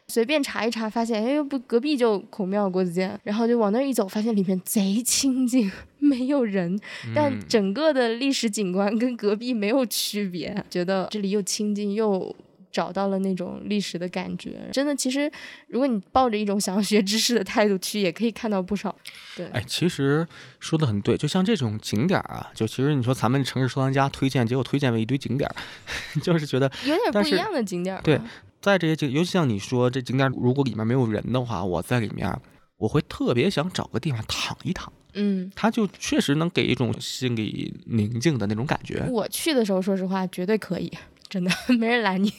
[0.09, 6.77] 随便查一查，发现哎不，隔壁就孔庙国子监，然后就往那儿一走，发现里面贼清静，没有人，
[7.15, 12.35] 但整个的历史景观跟隔壁没有区别，觉得这里又清静又。
[12.71, 14.95] 找到了那种历史的感觉，真的。
[14.95, 15.31] 其实，
[15.67, 18.95] 如果你抱着一种想要学知识的态度去，也可以看到不少。
[19.35, 20.25] 对，哎，其实
[20.59, 21.17] 说的很对。
[21.17, 25.49] 就像这种景点啊，就其实你说咱们城市收藏家推荐，结果推荐了一堆景点，
[26.23, 27.99] 就是觉得有点不一样的景点。
[28.03, 28.19] 对，
[28.61, 32.33] 在这些景，尤其像你说这景点，如果里面没有人的话，我在里面，
[32.77, 34.91] 我会特别想找个地方躺一躺。
[35.13, 39.05] 嗯，它就确实能给一种心理宁静的那种感觉。
[39.09, 40.89] 我去的时候，说实话，绝对可以，
[41.31, 42.33] 真的 没人拦你。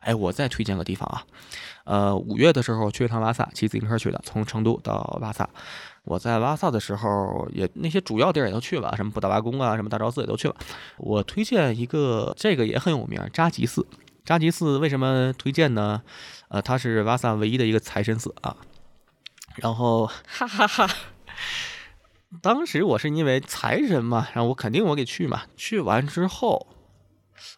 [0.00, 1.22] 哎，我再推荐个地方啊，
[1.84, 5.48] 呃，五月的时候去一趟拉萨，骑自行车去的，从成都到拉萨。
[6.02, 10.56] 我在拉萨的时候，也那些主要地儿也都去了，什么布达拉宫啊，什么大昭寺也都去了。
[10.98, 13.86] 我推荐一个，这个也很有名，扎吉寺。
[14.24, 16.02] 扎吉寺为什么推荐呢？
[16.48, 18.56] 呃，它是拉萨唯一的一个财神寺啊。
[19.54, 20.90] 然后，哈哈哈，
[22.40, 25.42] 当时我是因为财神嘛，然后我肯定我给去嘛。
[25.56, 26.66] 去完之后。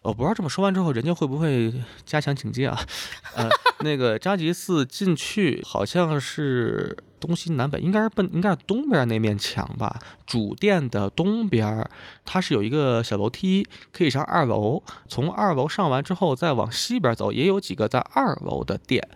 [0.01, 1.73] 我不知道这么说完之后，人家会不会
[2.05, 2.79] 加强警戒啊？
[3.35, 3.49] 呃，
[3.81, 9.99] 那个扎吉寺进去好像是东西南北，应该是奔应该是东边那面墙吧。
[10.25, 11.87] 主殿的东边，
[12.23, 14.81] 它是有一个小楼梯，可以上二楼。
[15.07, 19.07] 从二楼上完之后，再往西边走，也有几个在二楼的殿。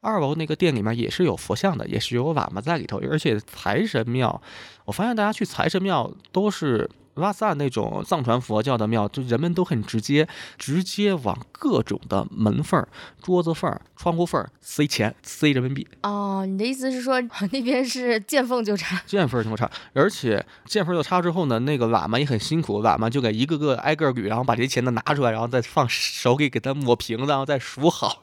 [0.00, 3.00] 二楼那个殿里面也是有佛像的，也是有喇嘛在里头。
[3.10, 4.40] 而且财神庙，
[4.84, 6.88] 我发现大家去财神庙都是。
[7.14, 12.84] 拉萨那种藏传佛教的庙，就人们都很直接，直接往各种的门缝、
[13.22, 15.86] 桌子缝、窗户缝塞钱，塞人民币。
[16.02, 19.02] 哦，你的意思是说那边是见缝就插？
[19.06, 28.22] 见缝就插，而且见缝就插之后呢，那个喇嘛也很辛苦，喇嘛就给一个个挨个捋，然后把这些钱呢拿出来，然后再放手给给他抹平，然后再 数好。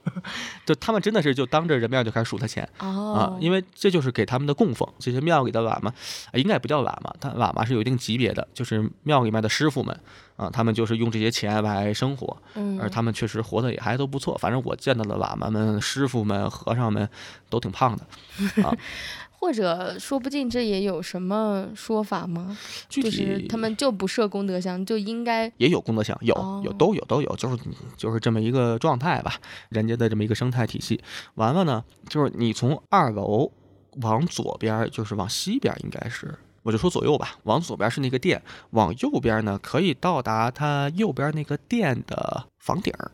[0.65, 4.87] 就他们真的是就当着人面就开始数他钱啊，因为这就是给他们的供奉。
[4.97, 5.93] 这些庙里的喇嘛，
[6.33, 8.78] 应该也不叫喇嘛，他喇嘛是有一定级别的，就是。
[9.03, 9.99] 庙里面的师傅们
[10.35, 12.37] 啊，他们就是用这些钱来生活，
[12.79, 14.37] 而他们确实活得也还都不错。
[14.37, 17.07] 反正我见到的喇嘛们、师傅们、和尚们
[17.49, 18.03] 都挺胖的
[18.63, 18.75] 啊。
[19.41, 22.57] 或者说不定这也有什么说法吗？
[22.89, 27.57] 就是他们就不设功德箱，就应该也有功德箱，有有都有都有，就是
[27.95, 29.35] 就是这么一个状态吧，
[29.69, 31.01] 人家的这么一个生态体系。
[31.35, 33.49] 完了呢，就是你从二楼
[34.01, 36.37] 往左边，就是往西边，应该是。
[36.63, 38.41] 我就说左右吧，往左边是那个店，
[38.71, 43.11] 往右边呢可以到达它右边那个店的房顶儿，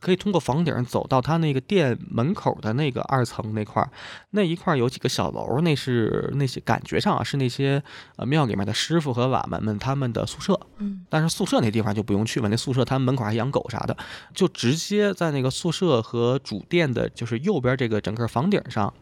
[0.00, 3.90] 可以通过房顶走到它那个店门口的那个二层那块儿，
[4.30, 7.82] 那一块有几个小楼，那是那些感觉上啊是那些
[8.16, 13.96] 呃庙里面的师傅和瓦门们他们的宿舍，嗯，但是宿舍那地方就不用去了，那宿舍他们门口还养狗啥的，
[14.34, 18.92] 就直接在那个宿舍和主殿的就是右边这个整个房顶上。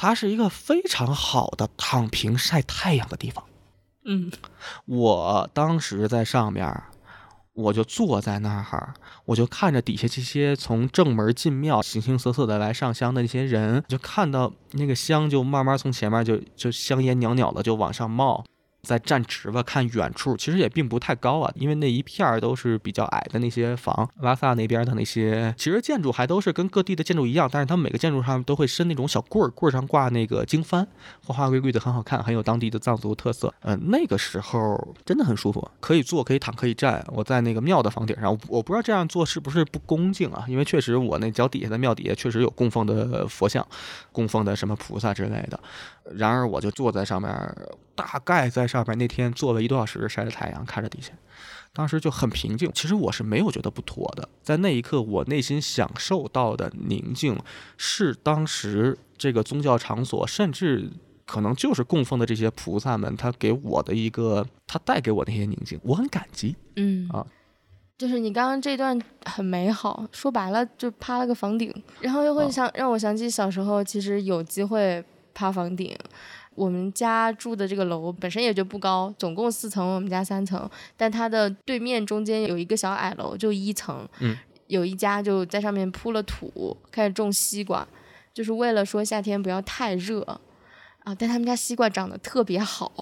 [0.00, 3.44] 它是一个非常好的躺平晒太阳的地方。
[4.04, 4.30] 嗯，
[4.84, 6.72] 我当时在上面，
[7.52, 8.94] 我就坐在那儿，
[9.24, 18.44] 我就看着底下这些从正门进庙、形形色色的来上香的那些人，就看到那个香就慢慢从前面就就香烟袅袅的就往上冒。
[18.88, 24.08] 在站直吧，看远处，其实也并不太高啊，因为那一片儿都是比较矮的那些房。
[24.22, 30.86] 拉萨那边的那些，其实建筑还都是跟各地的建筑一样，但是他们每个建筑上都会伸那种小棍儿，棍儿上挂那个经幡，
[31.22, 33.52] 花花绿绿的，很好看，很有当地的藏族特色。
[33.60, 37.04] 嗯，那个时候真的很舒服，可以坐，可以躺，可以站。
[37.08, 40.46] 我在那个庙的房顶上，我不知道这样做是不是不恭敬啊？
[40.48, 43.66] 因为确实我那脚底下的庙底下确实有供奉的佛像，
[44.12, 45.60] 供奉的什么菩萨之类的。
[46.14, 47.30] 然而我就坐在上面，
[47.98, 51.12] 大概在上面那天坐了一多小时，晒着太阳，看着底下，
[51.72, 52.70] 当时就很平静。
[52.72, 57.36] 其实我是没有觉得不妥的，在那一刻，我内心享受到的宁静，
[57.76, 60.88] 是当时这个宗教场所，甚至
[61.26, 66.54] 可能就是供奉的这些菩萨们，他给我的一个，他带给我那些宁静，我很感激。
[66.76, 67.26] 嗯啊，
[67.98, 75.04] 就是你刚刚这段很美好，说白了就趴了个房顶，然后又会想让我想起小时候，其实有机会。
[75.34, 75.96] 趴房顶，
[76.58, 84.36] 我们家住的这个楼本身也就不高，总共四层，我们家三层，但它的对面中间有一个小矮楼，就一层，嗯，
[84.66, 87.86] 有一家就在上面铺了土，开始种西瓜，
[88.34, 90.20] 就是为了说夏天不要太热
[91.04, 92.92] 啊，但他们家西瓜长得特别好，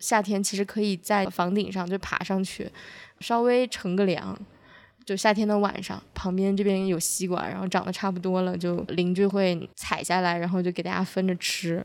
[0.00, 2.72] 夏天其实可以在房顶上就爬上去，
[3.20, 4.36] 稍微乘个凉。
[5.02, 11.84] 就夏天的晚上，旁边这边有西瓜，然后长得差不多了，就邻居会采下来，然后就给大家分着吃。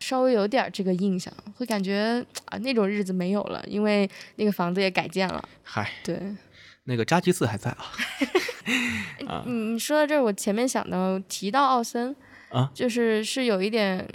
[0.00, 5.42] 稍微有点这个印象，会感觉啊，那种日子没有了，因为那个房子也改建了。
[5.62, 6.20] 嗨，对，
[6.84, 7.84] 那个扎基寺还在啊。
[9.46, 12.14] 你你说到这儿，我前面想到提到奥森
[12.50, 14.06] 啊，就是是有一点。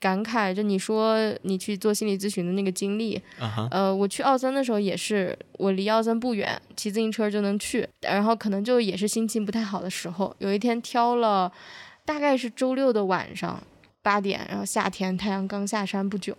[0.00, 3.18] 感慨，就你说你去做心理咨询的那个经历，
[3.70, 7.88] 呃，我去奥森的时候也是，我离奥森不远，骑自行车就能去。
[8.02, 11.50] 然后可能就也是心情不太好的时候，有一天挑了，
[12.04, 13.62] 大概是周六的晚上
[14.04, 16.36] 八点，然后夏天太阳刚下山不久，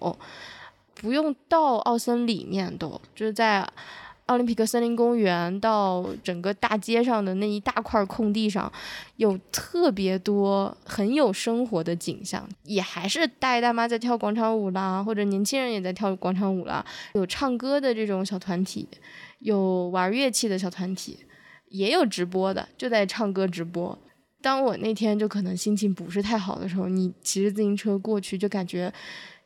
[0.94, 3.68] 不用到奥森里面都就是在。
[4.28, 8.72] 奥林匹克森林公园到整个大街上的那一大块空地上，
[9.18, 18.88] 有特别多很有生活的景象，也还是大爷大妈在跳广场舞啦，或者年轻人也在跳广场舞啦，有唱歌的这种小团体，
[19.38, 21.20] 有玩乐器的小团体，
[21.70, 23.96] 也有直播的，就在唱歌直播。
[24.46, 28.94] 当我那天就可能心情不是太好的时候，你骑着自行车过去，就感觉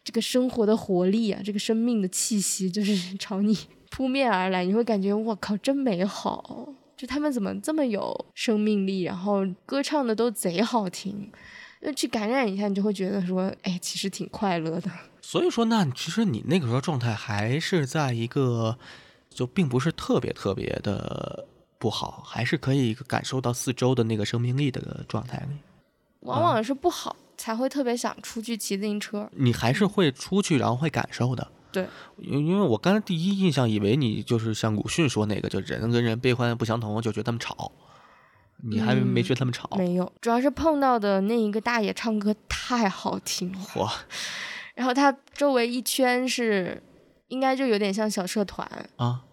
[0.04, 3.58] 这个生活的活力啊，这个生命的气息就是 朝你。
[3.90, 6.68] 扑面而来，你会感觉我靠，真美好！
[6.98, 11.32] 就他们怎么这么有生命力，然后歌唱的都贼好听，
[11.80, 14.92] 那去感染一下，你就会觉得说，哎，其实挺快乐的。
[15.24, 18.78] 所以说，那其实你那个时候状态还是在一个，
[19.30, 21.48] 就并不是特别特别的
[21.80, 25.58] 不好，还是可以感受到四周的那个生命力的状态里。
[26.20, 29.30] 往往是不好才会特别想出去骑自行车。
[29.32, 31.52] 你还是会出去，然后会感受的。
[31.72, 37.72] 对，因因为我刚才第一印象以为你就是像鲁迅说那个，就人跟人悲欢不相同，就觉得他们吵。
[38.62, 39.70] 你还没觉得他们吵？
[39.78, 43.60] 没有，主要是碰到的那一个大爷唱歌太好听了。
[43.74, 43.90] 嚯！
[44.76, 46.84] 然后他周围一圈是，
[47.30, 49.24] 应该就有点像小社团啊。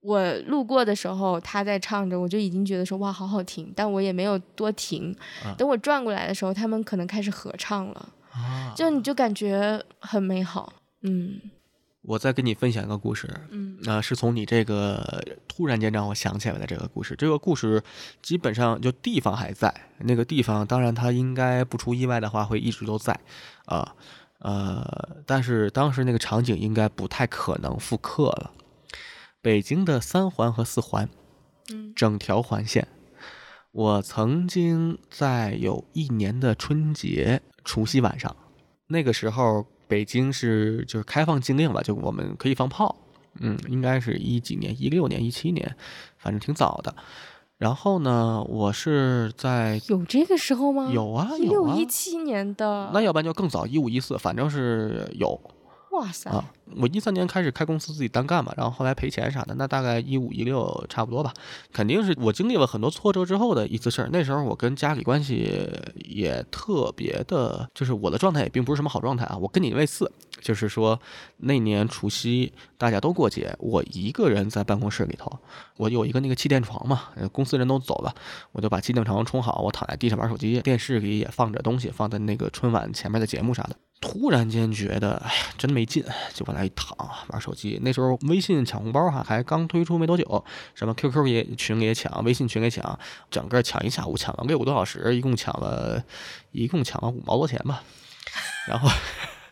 [0.00, 5.14] 我路过的时候他在唱着，我就已经觉得说哇好好听，但我也没有多停。
[5.58, 8.08] 等我转过来的时候，他们可能开始合唱了。
[8.32, 8.72] 啊！
[8.76, 10.72] 就你就感觉很美好，
[11.02, 11.40] 嗯。
[12.02, 17.14] 我再跟你分享一个故事，嗯，那是从你这个突然间让我想起来的这个故事。
[17.14, 17.82] 这个故事
[18.22, 23.20] 基本上就地方还在，那个地方当然它应该不出意外的话会一直都在，
[23.66, 23.94] 啊，
[24.38, 28.50] 呃，但是当时那个场景应该不太可能复刻了。
[29.42, 31.08] 北京的三环和四环，
[31.72, 32.88] 嗯，整条环线，
[33.72, 38.34] 我曾经在有一年的春节除夕晚上，
[38.86, 39.66] 那个时候。
[39.90, 42.94] 北京是就是开放禁令了，就我们可以放炮，
[43.40, 45.74] 嗯，应该是一几年，一六年、一七年，
[46.16, 46.94] 反正挺早的。
[47.58, 50.92] 然后呢，我是在有这个时候吗？
[50.92, 55.40] 有啊，一六一七年的，那要不然就更早，一五一四，反正是有。
[55.90, 56.30] 哇塞！
[56.30, 56.44] 啊，
[56.76, 61.34] 我一三年开始开公司自己单干嘛，然后后来赔钱啥的，那大概一五一六差不多吧。
[61.72, 64.08] 肯定是我经历了很多挫折之后的一次事儿。
[64.12, 69.36] 那时候我跟家里关系也特别的，就是我的状态也并不是什么好状态啊。
[69.36, 70.10] 我跟你类似，
[70.40, 70.98] 就是说
[71.38, 75.28] 那年除夕大家都过节，我一个人在办公室里头，
[75.76, 78.14] 我有一个那个气垫床嘛，公司人都走了，
[78.52, 83.74] 我就把气垫床充好，我躺在地上玩手机，电视里也放着东西，放在那个春晚前面的节目啥的。
[84.00, 86.96] 突然间觉得，哎呀，真没劲，就往那一躺
[87.28, 87.78] 玩手机。
[87.82, 90.44] 那时候微信抢红包哈，还刚推出没多久，
[90.74, 92.98] 什么 QQ 也群也抢，微信群也抢，
[93.30, 96.02] 整个抢一下午，抢了六个多小时，一共抢了，
[96.52, 97.82] 一共抢了五毛多钱吧。
[98.66, 98.88] 然后。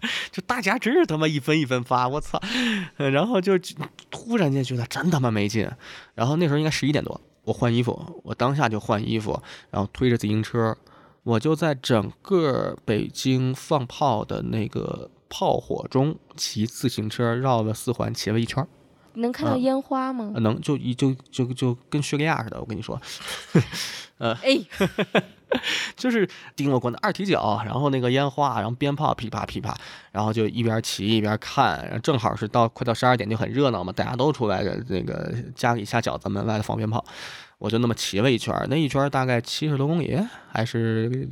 [0.31, 2.41] 就大家真是他妈一分一分发，我操！
[2.99, 3.59] 然后就
[4.13, 5.69] 突然间觉得真他妈没劲。
[6.15, 10.77] 然后那时候应该十一点多，我换衣服，我当下就换衣服，然后推着自行车，
[11.29, 18.67] 我就在整个北京放炮的那个炮火中骑自行车绕了四环，骑了一圈。
[19.13, 20.33] 能看到烟花吗？
[20.37, 22.99] 能，就一就就就跟叙利亚似的，我跟你说，
[24.17, 24.59] 呃，哎，
[25.97, 26.27] 就是
[26.57, 29.77] 顶我滚的二踢脚，然后那个烟花，然后鞭炮噼啪噼啪，
[30.13, 37.05] 然后就一边骑一边看，然后正好是到快到十二点就很热闹嘛，大家都出来那个家里下饺子，门外放鞭炮，
[37.59, 40.17] 我就那么骑了一圈，那一圈大概七十多公里
[40.53, 41.29] 还是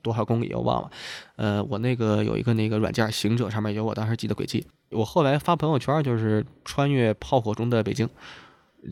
[0.00, 0.90] 多少公里我忘了，
[1.36, 4.66] 呃，我那个有一个那个软件行者上面有我当时记的轨迹。
[4.90, 8.08] 我后来发朋友圈，就是穿越炮火中的北京。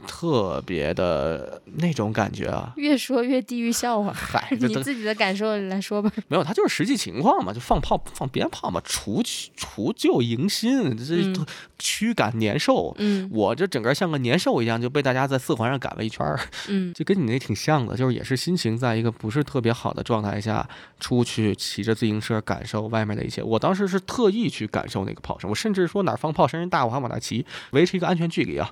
[0.07, 4.12] 特别的那种感觉啊，越说越地狱笑话。
[4.12, 6.11] 嗨， 你自己的感受来说吧。
[6.28, 9.20] 没有，他就是实际情况嘛，就放炮、放鞭炮嘛，除
[9.57, 11.45] 除旧迎新，这
[11.78, 12.95] 驱赶年兽。
[12.99, 16.38] 嗯，我这整个像个年兽一样，就被大家在四环上赶了一圈儿。
[16.68, 20.68] 嗯， 就跟你那挺像的，就是也是心情在一个不是特别好的状态下
[21.01, 23.43] 出去骑着自行车感受外面的一切。
[23.43, 28.70] 我当时是特意去感受那个炮声，我甚至说哪儿放炮声音大，我还往那骑，维持一个安全距离啊。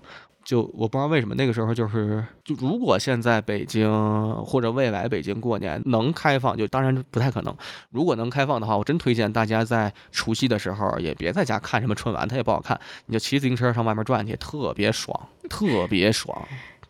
[0.48, 7.54] 就我不知道为什么那个时候就是，就如果现在北京或者未来北京过年能开放，就当然不太可能。
[7.90, 16.34] 如果能开放的话，我真推荐大家在除夕的时候也别在家看什么春晚，它也不好看，你就骑自行车上外面转去，特别爽，特别爽。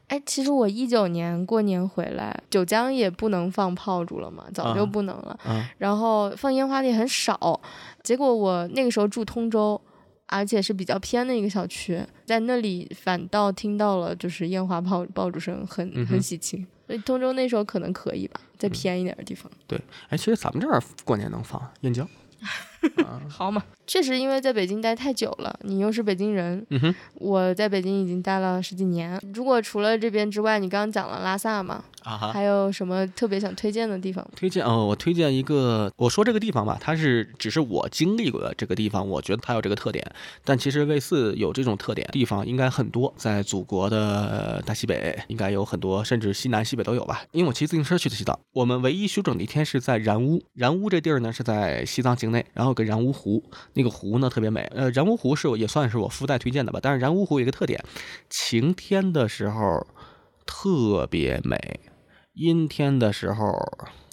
[0.06, 5.36] 哎，其实我一九年过年回来，九江也不能放炮竹了嘛，早就不能了。
[5.48, 5.64] 嗯。
[5.78, 7.60] 然后放烟花的也很少，
[8.04, 9.80] 结果我那个时候住通州。
[10.28, 16.66] 而且是比较偏的一个小区，在那里反倒听到了就是烟花炮爆竹声，很很喜庆。
[16.86, 19.50] 所以通州那时候可能可以吧，再偏一点的地方。
[19.66, 22.08] 对，哎，其实咱们这儿过年能放燕郊。
[23.28, 26.64] 好嘛，确实因为在北京待太久了，你又是北京人，
[27.14, 29.18] 我在北京已经待了十几年。
[29.32, 31.82] 如果除了这边之外，你刚刚讲了拉萨嘛？
[32.04, 34.26] 啊，还有什么特别想推荐的地方？
[34.36, 35.90] 推荐哦，我推荐一个。
[35.96, 40.06] 我说这个地方吧，它是只是我经历过的这个地方，我觉得它有这个特点。
[40.44, 47.22] 但其实类似有这种特点地方应该很多，在祖国的大西北应该有很多，甚至西南西北都有吧。
[47.32, 50.42] 因为我骑自行车去的西藏，我们唯一休整的一天是在然乌。
[50.54, 53.42] 然乌这地儿呢是在西藏境内，然后个然乌湖，
[53.78, 54.60] 那个湖呢特别美。
[54.74, 56.80] 呃，然乌湖是也算是我附带推荐的吧。
[56.82, 57.82] 但是然乌湖有一个特点，
[58.28, 59.86] 晴天的时候
[60.44, 61.56] 特别美。
[62.34, 63.52] 阴天的时候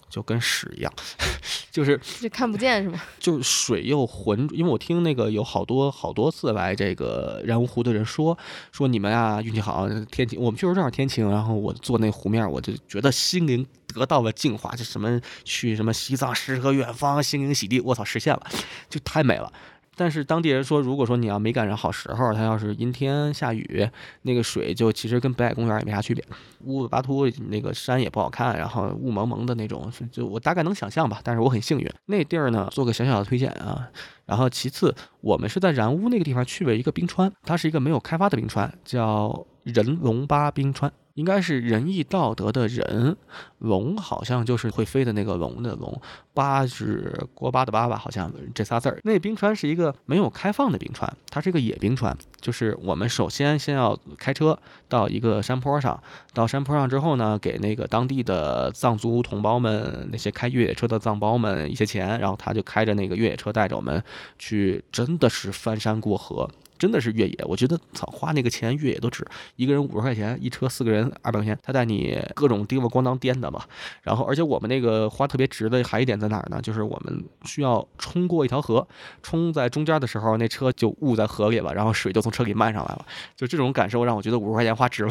[0.08, 0.92] 就跟屎一样，
[1.70, 3.00] 就是就看不见是吗？
[3.18, 8.36] 就水又浑，因为我听那个有好多好多次来这个然乌湖的人说
[8.72, 18.46] 说你们啊运气好，天晴，我们确实正好天晴，然后我坐那湖面，我就觉得心灵得到了净化，就什么去什么西藏诗和远方，心灵洗涤，我操实现了，
[18.88, 19.52] 就太美了。
[19.96, 23.88] 但是当地人说，如果说你要没赶上好时候，它要是阴天下雨，
[24.22, 26.22] 那个水就其实跟北海公园也没啥区别。
[26.64, 31.20] 乌鲁巴图那个山也不好看，然后雾蒙蒙的那种，就我大概能想象吧。
[31.24, 33.88] 但是我很幸运，那地儿呢做个小小的推荐啊。
[34.26, 40.92] 然后其次，我们是在然乌那个地方去了一个冰川，它是一个没有开发的冰川，叫仁龙巴冰川。
[41.16, 43.16] 应该是仁义道德的仁，
[43.58, 46.00] 龙好像就是会飞的那个龙的龙，
[46.34, 49.00] 巴是锅巴的巴吧，好像这仨字儿。
[49.02, 54.58] 那冰川是一个没有开放的冰川，它是一个野冰川，就是我们首先先要开车
[54.88, 56.02] 到一个山坡上，
[56.34, 64.04] 到山坡上之后呢，给那个当地的藏族同胞们，那些开越野车的藏胞们一些钱，然后他就开着那个越野车带着我们
[64.38, 66.50] 去，真的是翻山过河。
[66.78, 73.62] 真的是越野，我觉得操花那个钱越野都值，一个人五十块钱，一车四个人二百块钱，他带你各种叮咣咣当颠的嘛。
[74.02, 76.60] 然后而且我们那个花特别值的还一点在哪儿呢？
[76.62, 78.86] 就是我们需要冲过一条河，
[79.22, 83.06] 冲在中间的时候，那车就误在河里了，然后水就从车里漫上来了。
[83.34, 85.10] 就这种感受让我觉得五十块钱花值了。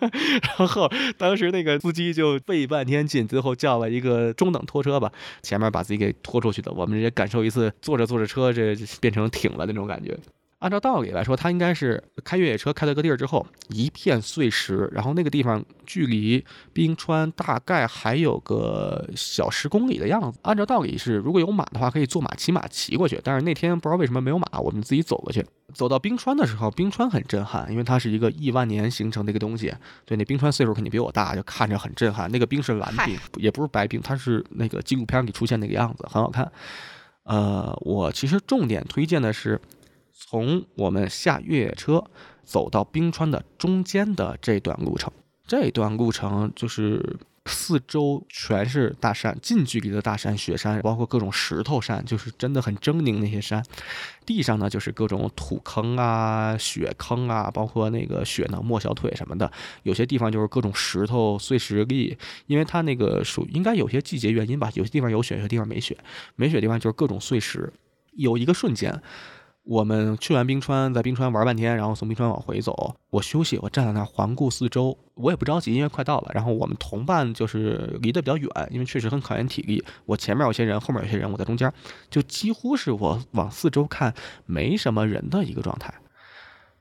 [0.58, 5.10] 然后当时那个司机就费半天劲，最后叫了一个中等拖车吧，
[5.42, 6.72] 前面把自己给拖出去的。
[6.72, 10.18] 我们也感受一次坐着坐着车这变成挺了那种感觉。
[10.60, 16.44] 按照道理来说，他应该是开越野车开到个地儿之后，一片碎石，然后那个地方距离
[16.74, 20.38] 冰川大概还有个小十公里的样子。
[20.42, 23.18] 按照道理是，如果有马的话，可以坐马骑马骑过去。
[23.24, 25.42] 但是那天不知道为什么没有马，我们自己走过去。
[25.72, 29.72] 走到冰川的时候，冰川很震撼，因为它是一个亿万年形成的一个东西。
[30.04, 32.30] 对，那冰川岁数肯定比我大，就看着很震撼。
[32.30, 36.52] 那个冰是蓝冰，也不是白冰，它是那个纪录片里出现那个样子，很好看。
[37.22, 39.58] 呃，我其实重点推荐的是。
[40.22, 42.04] 从我们下越野车
[42.44, 45.10] 走到冰川的中间的这段路程，
[45.46, 47.16] 这段路程就是
[47.46, 53.64] 四周全是大山，近距离的大山、雪山，包括各种石头山，就是真的很狰狞那些山。
[54.26, 59.50] 地上呢就是各种土坑啊、雪坑啊，包括那个雪呢没小腿什么的。
[59.84, 62.16] 有些地方就是各种石头碎石粒，
[62.46, 65.96] 因为它那个属应该有些季节原因吧，有些地方有雪，有些地方没雪。
[66.36, 67.72] 没雪地方就是各种碎石。
[68.12, 69.02] 有一个瞬间。
[69.62, 72.96] 我们去完冰川，在冰川玩半天，然后从冰川往回走。
[73.10, 76.30] 我休息，我站在那儿环顾四周，我也不着急，因为快到了。
[76.34, 79.84] 然后我们同伴就是离得比较远，因为确实很考验体力。
[80.06, 81.72] 我前面有些人，后面有些人，我在中间，
[82.08, 84.14] 就几乎是我往四周看
[84.46, 85.92] 没什么人的一个状态。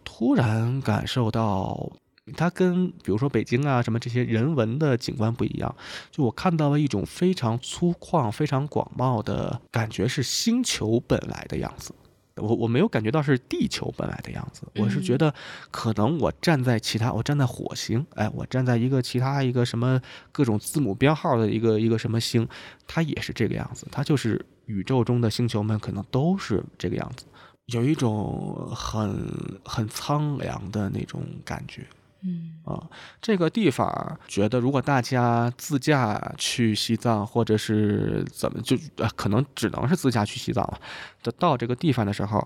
[0.04, 1.92] 突然感受到，
[2.36, 5.76] 它跟比如说北京啊什么这些人文的景观不一样，
[6.10, 11.94] 就我看到了一种非常粗犷、非常广袤的感觉，是星球本来的样子。
[12.40, 15.34] 我我没有感觉到是地球本来的样子，我是觉得
[15.72, 22.48] 可能我站在其他，我站在火星，哎，我站在一个其他一个什么各种字母编号的一个一个什么星，
[22.88, 27.26] 它也是这个样子，它就是宇宙中的星球们可能都是这个样子，
[27.68, 29.32] 有一种很
[29.64, 31.86] 很苍凉的那种感觉。
[32.22, 32.90] 嗯啊，
[33.22, 40.80] 这个地方觉得，如果大家自驾去西藏，或者是怎么，就呃，可能只能是自驾去西藏了。
[41.22, 42.46] 就到这个地方的时候，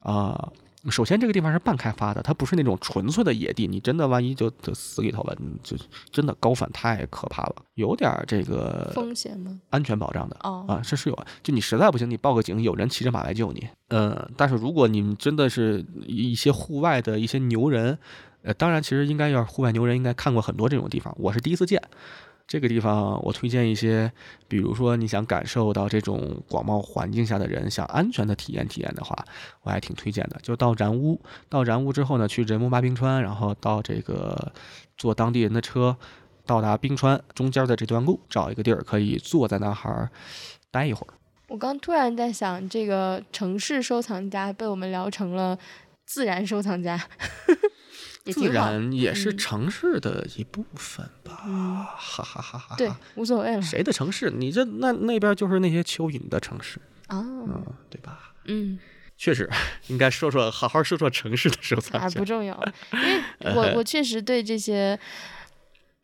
[0.00, 0.52] 啊，
[0.90, 5.74] 首先这个地方是半开发的，它不是那种纯粹的野地，你真的万一就就死里头了，就
[6.12, 9.58] 真的高反太可怕了，有点这个风险吗？
[9.70, 13.66] 安全保障的哦啊，这是有，就你实在不行，你报个警，有人骑着马来救你。
[13.88, 17.98] 嗯，但是如果你们真的是一些户外的一些牛人。
[18.44, 21.14] 呃，当然，其实应该要是户外牛人，应该看过很多这种地方。
[21.18, 21.82] 我是第一次见
[22.46, 24.12] 这个地方，我推荐一些，
[24.46, 29.16] 比如说你想感受到这种广袤环境下的人想安全的体验体验的话，
[29.62, 30.38] 我还挺推荐的。
[30.42, 31.18] 就到然乌，
[31.48, 34.52] 到然乌之后呢，去仁木巴冰川，然后到这个
[34.98, 35.96] 坐当地人的车
[36.44, 40.10] 到达冰川中间的这段路，找一个地儿可以坐在那儿
[40.70, 41.14] 待一会儿。
[41.48, 45.58] 我刚突然在想，这个城市收藏家被我们聊成了
[46.04, 47.00] 自然收藏家。
[48.32, 51.34] 自然也是城市的一部分吧，
[51.98, 52.74] 哈哈哈哈！
[52.76, 53.60] 对，无所谓了。
[53.60, 54.30] 谁的城市？
[54.30, 58.32] 你这那那边就是那些蚯蚓的城市啊，嗯，对吧？
[58.46, 58.78] 嗯，
[59.18, 59.50] 确实
[59.88, 62.00] 应该说说，好好说说城市的收藏。
[62.00, 62.58] 还不重要，
[63.40, 64.98] 因为我我确实对这些，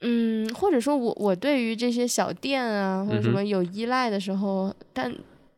[0.00, 5.14] 嗯，或者说我我对于这些小店啊或者什么有依赖的时候，但。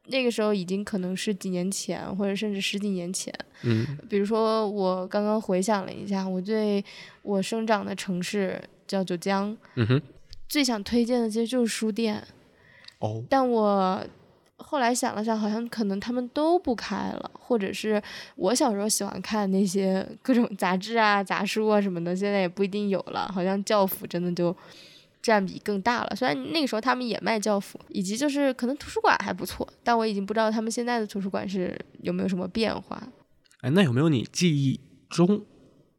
[0.09, 3.33] 那个时候已经可能是几年前，或者甚至十几年前。
[3.63, 6.85] 嗯，比如说我刚刚回想了一下，我对
[7.23, 10.03] 我生长的城市叫九江，嗯哼，
[10.49, 12.23] 最想推荐的其实就是书店。
[12.99, 14.05] 哦，但我
[14.57, 18.03] 后来想了想，好像可能他们都不开了，或者是
[18.35, 23.31] 我小时候喜欢看那些各种杂志啊、杂书啊什么的，现在也不一定有了。
[23.33, 24.55] 好像教辅真的就。
[25.23, 33.01] 占比更大了，虽然那个时候他们也卖教辅，以及就是可能图书馆还不错，但我已经不知道他们现在的图书馆是有没有什么变化。
[33.61, 35.45] 哎，那有没有你记忆中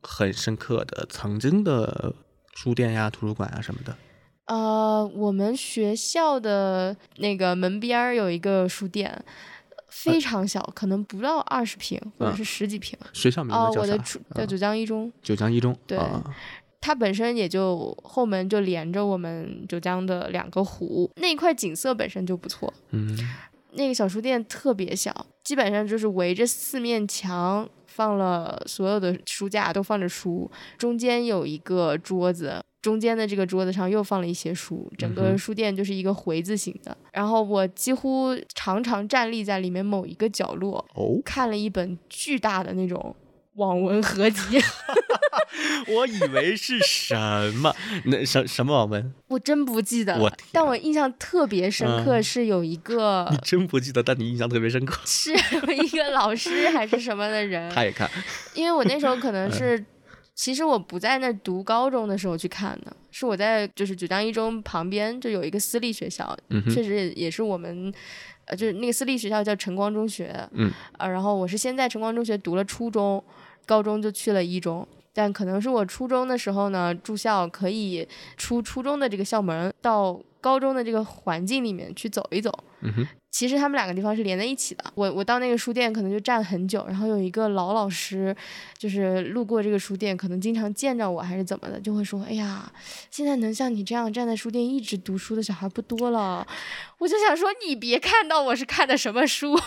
[0.01, 2.13] 很深刻的曾经的
[2.53, 3.95] 书店呀、图书馆啊什么的？
[4.47, 9.23] 呃，我们学校的那个门边儿有一个书店，
[9.87, 12.99] 非常小，可能不到二十平，或者是十几平。
[13.13, 13.97] 学校名字叫啥？
[14.35, 15.09] 叫九江一中。
[15.21, 15.73] 九江一中。
[15.87, 15.97] 对。
[16.85, 22.73] 它本身也就后门就连着我们九江的两个湖，那一块景色本身就不错。
[22.89, 23.17] 嗯，
[23.71, 36.97] 那个小书店特别小，基本上就是围着四面墙放了所有的书架都放着书，中间有一个桌子，中间的这个桌子上又放了一些书，整个书店就是一个回字形的。
[37.13, 40.85] 然后我几乎常常站立在里面某一个角落，
[41.23, 43.15] 看了一本巨大的那种。
[43.55, 44.59] 网文合集，
[45.87, 47.15] 我以为是什
[47.55, 47.73] 么？
[48.05, 49.13] 那什什么网文？
[49.27, 50.35] 我真不记得了。
[50.51, 53.27] 但我印象特别深刻，是有一个。
[53.31, 54.99] 你真不记得，但你印象特别深刻。
[55.05, 57.71] 是一个老师还是什么的人？
[57.71, 58.09] 他也看。
[58.55, 59.83] 因为我那时候可能是，
[60.33, 66.35] 其实我不在那读高中的时候去看的，是我在就是九江一中旁边就有一个私立学校，
[66.73, 67.93] 确实也也是我们。
[68.45, 73.23] 呃，就是那个私立学校叫晨光中学，嗯，啊，然后我是先在晨光中学读了初中，
[73.65, 78.07] 高中就去了一中，但可能是我初中的时候呢，住校可以
[78.37, 80.19] 出初中的这个校门到。
[80.43, 82.51] 高中的这个环境里面去走一走，
[83.31, 84.83] 其实他们两个地方是连在一起的。
[84.93, 88.35] 我我到那个书店可能就站很久，然后有一个老老师，
[88.77, 92.69] 就是路过这个书店，可能经常见着我还是怎么的，就会说：“哎呀，
[93.09, 96.45] 现在能像你这样站在书店一直读书的小孩不多了。”
[96.99, 99.57] 我就想说，你别看到我是看的什么书。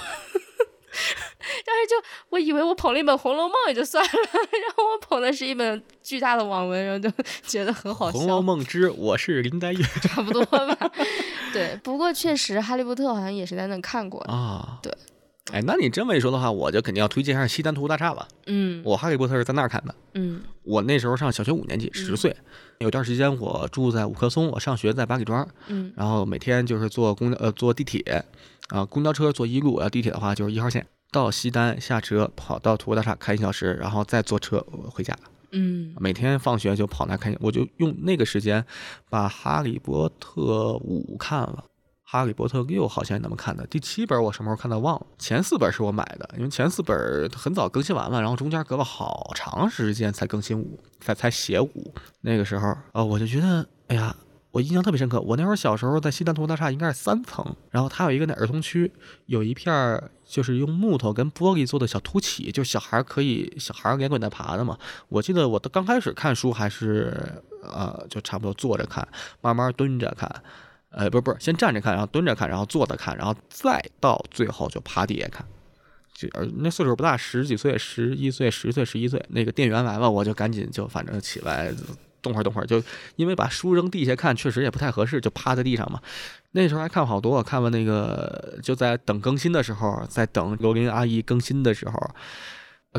[1.65, 7.11] 就时就我以为我捧了一本《红楼梦》也就算了， 然后我捧的是一本巨大的网文，然后就
[7.47, 10.91] 觉得很好笑《红楼，梦之我是林黛玉》差不多吧。
[11.53, 14.33] 对，不过确实《哈利波特》好像也是在那看过的。
[14.33, 14.93] 啊，对。
[15.53, 18.27] 哎，那你这么一说的话，我就肯定要推荐一下西单图书大厦了。
[18.47, 19.95] 嗯我《哈利波特》是在那儿看的。
[20.15, 22.37] 嗯我那时候上小学五年级，十岁。
[22.79, 28.25] 有段时间我住在五棵松，我上学在八里庄，嗯然后每天就是坐公交呃坐地铁，
[28.69, 35.17] 啊、公交车坐一路，要地铁的话就是一号线到西单下车，跑到图书大厦看一小时，然后再坐车呃回家。
[35.53, 38.63] 嗯每天放学就跑那看，我就用那个时间
[39.09, 41.65] 把《哈利波特五》看了。
[42.09, 51.93] 《哈利波特六》好像也那么看的，第七本我什么时候看的忘了，前四本是我买的，因为前四本很早更新完了，然后中间隔了好长时间才更新五，才才写五。
[52.21, 54.15] 那个时候，呃，我就觉得，哎呀，
[54.53, 55.21] 我印象特别深刻。
[55.21, 58.93] 我那会儿小时候在西单图书大厦应该是三层，然后它有一个那儿童区，
[59.27, 64.79] 有一片儿就是用木头跟玻璃做的小凸起，就小孩可以小孩连滚带爬的嘛。
[65.09, 69.07] 我记得我刚开始看书还是呃，就差不多坐着看，
[69.41, 70.31] 慢慢蹲着看。
[70.97, 75.47] 呃，不是不是，先站着看，然后蹲着看，然后坐着看，然后再到最后就趴地下看。
[76.15, 81.71] 就呃那岁数不大，十几岁、十一岁、十岁、十一岁，那个店员来了，我就赶紧就反正起来
[82.23, 82.83] 动会儿动会儿，就
[83.17, 86.01] 因为把书扔地下看确实也不太合适，就趴在地上嘛。
[86.53, 92.11] 那时候还看好多，看完那个就在等更新的时候，在等罗琳阿姨更新的时候，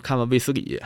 [0.04, 0.80] 看完卫斯理，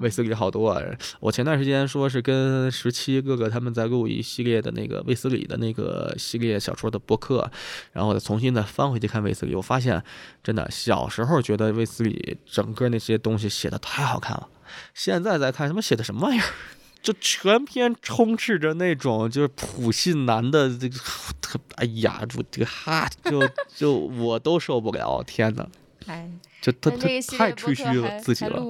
[0.00, 0.82] 卫斯理好多啊！
[1.20, 7.50] 我前段时间说是跟十七哥哥他们在录一系列的那个卫斯理的那个系列小说的播客，
[7.92, 10.02] 然后我再重新再翻回去看卫斯理，我发现
[10.42, 14.48] 真的小时候觉得卫斯理整个那些东西写的太好看了，
[14.94, 16.46] 现在再看什么写的什么玩意儿。
[17.02, 20.98] 就全篇充斥着那种就是普信男的这个
[21.40, 25.68] 特，哎呀，我这个哈，就就我都受不了，天哪，
[26.06, 26.28] 哎，
[26.60, 27.06] 就他他
[27.38, 28.60] 太吹嘘了自己了。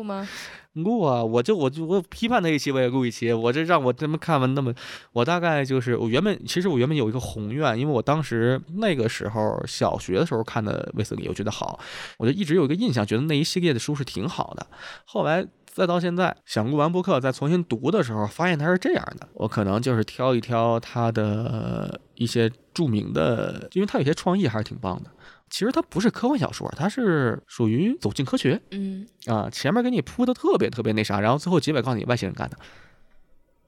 [0.83, 1.03] 录？
[1.03, 3.33] 啊，我就我就我批判他一期，我也录一期。
[3.33, 4.73] 我这让我这么看完那么，
[5.13, 11.79] 我大概就是我原本其实我原本有一个宏愿，因为我当时那个时候小学的时候看的卫斯理，我觉得好，
[12.19, 14.67] 我就一直有一个印象，觉得那一系列的书是挺好的。
[15.05, 25.11] 后来再到现在想录完播客再重新读的时候，发现它是这样的，我可能就是挑一挑它的一些著名的，因为它有些创意还是挺棒的。
[25.49, 28.61] 其实它不是科幻小说，它是属于走进科学。
[28.71, 32.57] 嗯啊，前面给你铺的特别特别那啥，然后最后结尾告诉你外星人干的，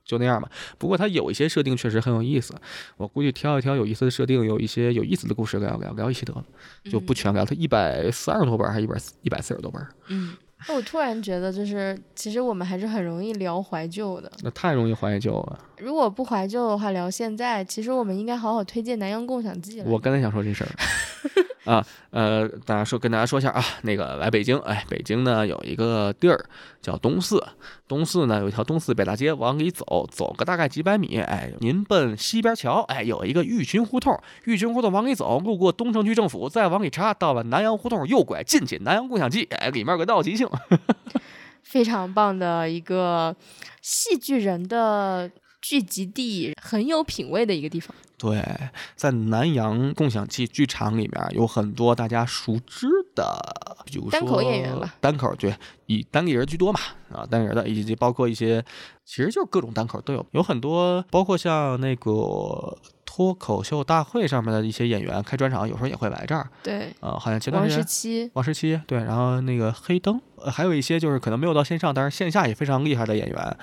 [0.04, 0.50] 就那样吧。
[0.76, 2.54] 不过它有一些设定确实很有意思，
[2.96, 6.44] 我估计挑一挑有意思的设定，有一些有意思的故事聊聊聊一起得了，
[6.90, 7.44] 就不全聊。
[7.44, 10.36] 它一百三十多本还是一百一百四十多本，嗯。
[10.66, 14.28] 那我突然觉得，就是其实我们还是很容易聊怀旧的。
[14.42, 15.56] 那太容易怀旧了。
[15.78, 19.88] 如果不怀旧的话，聊现在，其实我们应该好好推荐《南洋共享记》了。
[19.88, 20.70] 我刚才想说这事儿。
[21.68, 26.42] 啊，呃，大家说跟大家说一下啊，那个来北京，哎，北京呢有一个地儿
[26.80, 27.46] 叫东四，
[27.86, 40.48] 东四呢有一条东四北大街，往里走，走个大概几百米，哎，您奔西边桥，哎，有一个玉群胡同，玉群胡同往里走，路过东城区政府，再往里插，到了南阳胡同右拐进去，南阳共享记，哎，里面有个闹即兴，
[41.62, 43.36] 非常棒的一个
[43.82, 47.94] 戏剧人的聚集地，很有品位的一个地方。
[48.18, 48.44] 对，
[48.96, 53.24] 在南阳共享器剧场里面有很多大家熟知的，
[53.86, 55.54] 比如说单口演员吧，单口对，
[55.86, 56.80] 以单立人居多嘛，
[57.12, 58.64] 啊，单立人的以及包括一些，
[59.04, 73.56] 其实就是各种单口都有，有很多，包括像那个脱口秀大会上面的一些演员开专场，有时候也会来这儿，对，啊，好像前段王十时间七，王十七对，然后那个黑灯，呃还有一些就是可能没有到线上，但是线下也非常厉害的演员，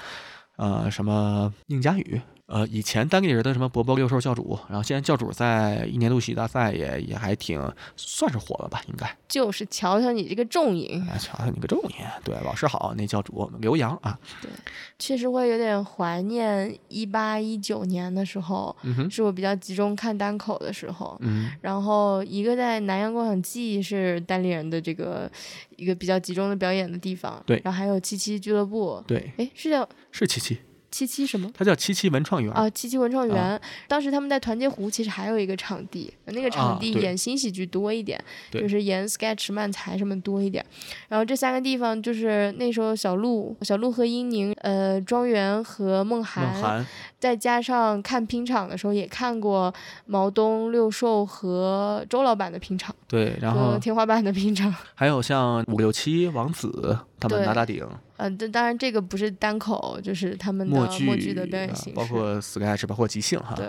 [0.56, 2.22] 呃，什么宁佳宇。
[2.48, 7.60] 呃，以前单立人的什么伯伯六兽教主，然后现在教主在一年度喜剧大赛也也还挺
[7.98, 9.18] 算是火了吧，应该。
[9.28, 14.52] 就是瞧瞧你这个重影，哎， 瞧瞧你个重音，对，老师好，那教主刘洋啊，对
[15.00, 21.18] 确实会有点怀念一八一九年的时候，嗯，是我比较集中看单口的时候。
[21.22, 25.30] 嗯，然后一个在南阳共享记是单立人的这个
[25.78, 30.60] 一个比较集中的表演的地方，对然后还有七七俱乐部，对，哎，是叫是七七，
[30.96, 31.52] 七七什么？
[31.54, 38.62] 他叫七七文创园，啊，七七文创园，当时他们在团结湖其实还有一个场地，那个场地演新喜剧多一点，对。
[38.62, 40.65] 就是演 sketch 漫才什么多一点。
[41.10, 46.86] 然后这三个地方就是那时候小鹿、小鹿和英宁、呃庄园和梦涵，
[47.19, 49.74] 再加上看拼场的时候也看过
[50.06, 54.74] 毛东、六兽和周老板的拼场对，然后天花板的拼场。
[54.94, 57.45] 还有像五六七王子他们对。
[57.45, 57.86] 拿大顶，
[58.18, 60.88] 呃，这当然这个不是单口，就是他们的默
[61.18, 61.96] 剧的表演啊形式。
[61.96, 63.68] 包括 sketch，包括即兴哈，对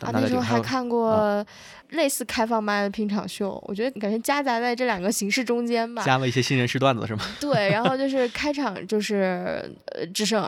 [0.00, 1.44] 啊，那时候还看过
[1.90, 6.04] 类似开放麦的拼场秀，我觉得感觉夹杂在这两个形式中间吧。
[6.04, 7.24] 加了一些新人式段子是吗？
[7.40, 10.42] 对，然后就是开场就是呃智胜，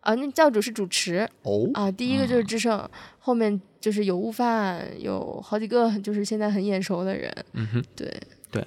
[0.00, 2.88] 啊，那教主是主持哦啊，第一个就是智胜，
[3.18, 7.30] 后面就是有悟饭，有好几个就是现在很眼熟的人。
[7.52, 8.10] 嗯哼，对
[8.50, 8.66] 对。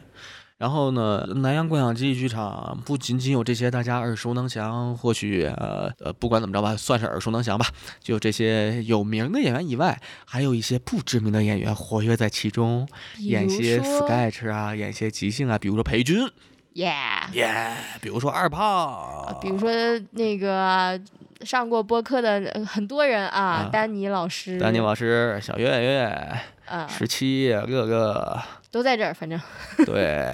[0.62, 7.66] 然后呢，南阳共享记忆剧场不仅仅有这些大家耳熟能详，或许呃呃，不管怎么着吧，算是耳熟能详吧。
[8.00, 16.30] 就这些有名的演员以外，还有一些不知名的演员活跃在其中，演些 sketch 啊，演些即兴啊，比如说裴军，
[16.74, 16.94] 耶
[17.34, 19.68] 耶，比如说二胖，比如说
[20.12, 21.02] 那个
[21.44, 28.42] 上过播客的很多人啊，丹尼老师，丹尼老师，小月月，啊，十七乐乐。
[28.72, 29.40] 都在这儿，反正
[29.86, 30.34] 对，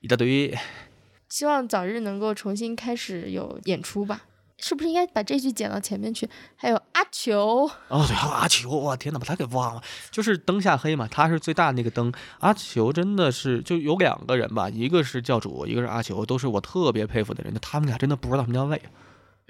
[0.00, 0.56] 一大堆。
[1.28, 4.22] 希望早日能够重新开始有演出吧？
[4.62, 6.28] 是不是应该把这句剪到前面去？
[6.56, 9.82] 还有阿球哦，对，还有阿球，我天哪，把他给忘了。
[10.10, 12.12] 就是灯下黑嘛，他是最大的那个灯。
[12.40, 17.54] 阿球真的是就有两个人吧，一个是教主，一个是阿球，都是我特别佩服的人。
[17.62, 18.82] 他们俩真的不知道什么叫累，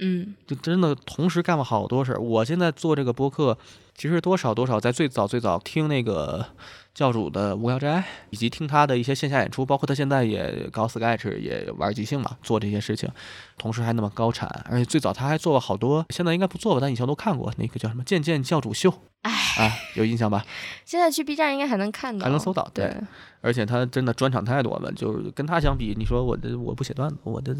[0.01, 2.21] 嗯，就真的同时干了好多事儿。
[2.21, 3.57] 我现在做这个播客，
[3.95, 6.47] 其实多少多少在最早最早听那个。
[6.93, 13.09] 教主的无聊斋，以及听他的一些线下演出，包括他现在也搞 sketch，也玩即兴嘛，做这些事情，
[13.57, 18.91] 同时还那么高产，而且最早他还做了好多，现在应该不做吧，但以前都看过那个叫什么《渐渐教主秀》，
[19.23, 20.45] 哎，有印象吧？
[20.85, 22.69] 现在去 B 站应该还能看到，还能搜到。
[22.75, 22.93] 对，
[23.41, 27.57] 而且他真的专场太多了，就是跟他相比，你说我的我不写段子，我的，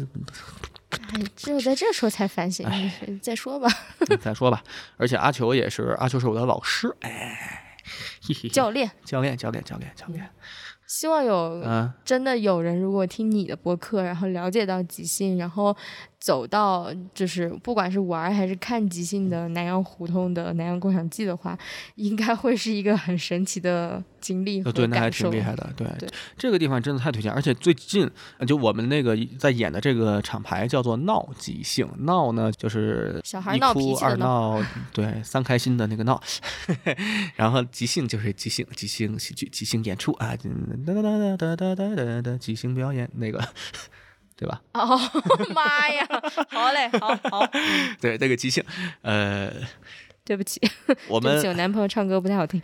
[1.13, 2.67] 哎，只有在这时候才反省，
[3.21, 3.69] 再说吧，
[4.19, 4.61] 再说吧。
[4.97, 7.69] 而且阿球也是，阿球是我的老师，哎。
[8.51, 10.29] 教练，教练，教练，教练，教练。
[10.87, 11.63] 希望有
[12.03, 15.75] 真的有人，如果听你的播客，然后了解到即兴，然后
[16.21, 21.57] 走到就是不管是玩还是看即兴的南阳胡同的南阳共享记的话，
[21.95, 25.67] 应该会是一个很神奇的经历和对，那还挺厉害的。
[25.75, 25.87] 对，
[26.37, 28.07] 这个地方真的太推荐，而且最近
[28.45, 36.21] 就我们那个在演的这个厂牌叫做闹即兴，闹呢就是小孩闹脾气二闹，对，三开心的那个闹，
[37.35, 40.35] 然后即兴就是即兴，即兴喜剧，即兴演出啊。
[40.85, 43.43] 哒哒哒哒哒哒哒哒，即兴表演那个，
[44.41, 44.59] 对吧？
[44.73, 44.97] 哦
[45.53, 46.03] 妈呀！
[46.49, 47.47] 好嘞，好好。
[48.01, 48.63] 对，那个即兴，
[49.03, 49.53] 呃，
[50.25, 50.59] 对不起，
[51.07, 52.59] 我们我男朋友唱歌不太好听。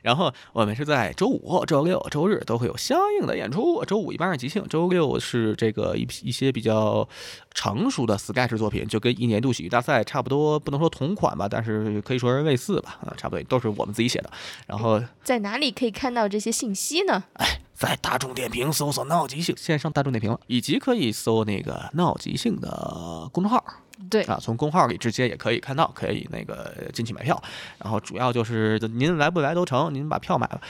[0.00, 3.84] 然后我们是在周五、周六、周日都会有相应的演出。
[3.84, 7.06] 周五一般是即兴，周六是这个一一些比较
[7.52, 14.30] 成熟的 sketch 作品，就跟一年度喜剧大赛差不多，不能说同款吧，但是可以说是类似吧，啊，差不多都是我们自己写的。
[14.66, 17.24] 然后在哪里可以看到这些信息呢？
[17.34, 23.64] 哎，在大众点评搜索“闹即兴”，线上大众点评了，以及可以搜那个“闹即兴”的公众号。
[24.08, 27.42] 对啊，从公号里直接也可以看到，可以那个进去买票。
[27.78, 30.60] 然后主要就是您来不来都成，您把票买了。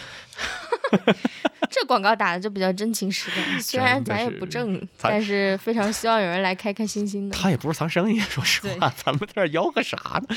[1.72, 7.34] 这广告打的就比较真情实感，虽然咱也不挣，但是非常希望有人来开开心心的。
[7.36, 9.96] 他也不是藏生意， 说实话，咱们在这吆喝啥
[10.28, 10.36] 呢？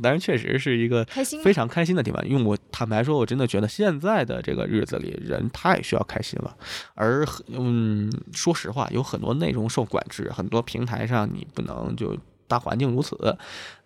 [0.00, 1.04] 但是确实是一个
[1.42, 2.26] 非常开心的地方。
[2.26, 6.56] 因为我坦白说，我真的觉得现在的这个日子里，人太需要开心了。
[6.94, 12.16] 而嗯，说实话，有很多内容受管制，很多平台上你不能就。
[12.48, 13.36] 大环境如此，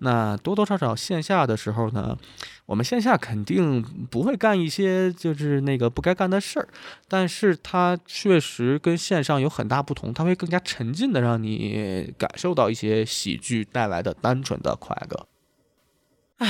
[0.00, 2.14] 那多多少少线下的时候呢，
[2.70, 6.68] 我们线下肯定不会干一些就是那个不该干的事儿，
[7.08, 15.26] 但是它确实跟线上有很大不同，它会更加沉浸的让你感受到一些喜剧带来的单纯的快乐。
[16.36, 16.48] 唉。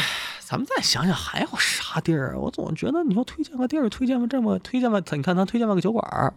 [0.51, 2.37] 咱们再想想还有啥地儿？
[2.37, 6.35] 我总觉得你说推荐个地儿，推荐个这么推荐吧，你看咱推荐了个酒馆，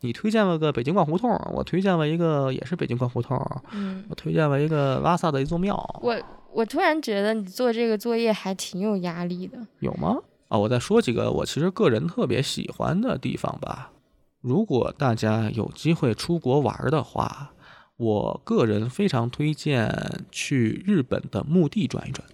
[0.00, 3.38] 你推荐了个北京逛胡同，我推荐了一个也是北京逛胡同，
[3.72, 5.76] 嗯，我推荐了一个拉萨的一座庙。
[6.00, 6.16] 我
[6.52, 9.58] 我突然觉得你做这个作业还挺有压力的。
[9.78, 10.16] 有吗？
[10.48, 13.92] 啊，我再说几个我其实个人特别喜欢的地方吧。
[14.40, 17.52] 如果大家有机会出国玩的话，
[17.96, 19.94] 我个人非常推荐
[20.32, 22.26] 去日本的墓地转一转。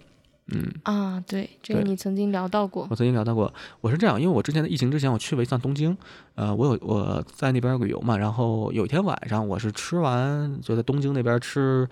[0.49, 2.87] 嗯啊，对，这个你曾经聊到过。
[2.89, 5.97] 我曾经聊到过，我是这样，因为我之前的疫情之前，我去了一趟东京，
[6.35, 11.85] 呃，我有我在那边旅游嘛，然后有一天晚上，我是吃完就在东京那边吃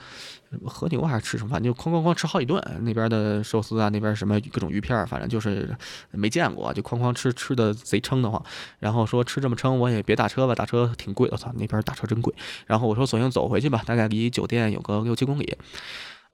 [0.65, 5.75] 和牛还是吃什么，反正就哐哐哐吃好几顿，那边的寿司啊，那边什么各种鱼片，反正就是
[6.11, 8.41] 没见过，就哐哐吃，吃的贼撑得慌。
[8.79, 12.33] 然后说吃这么撑，我也别打车吧，打车挺贵，我操，那边打车真贵。
[12.67, 15.57] 然后我说索性走回去吧，大概离酒店有个六七公里。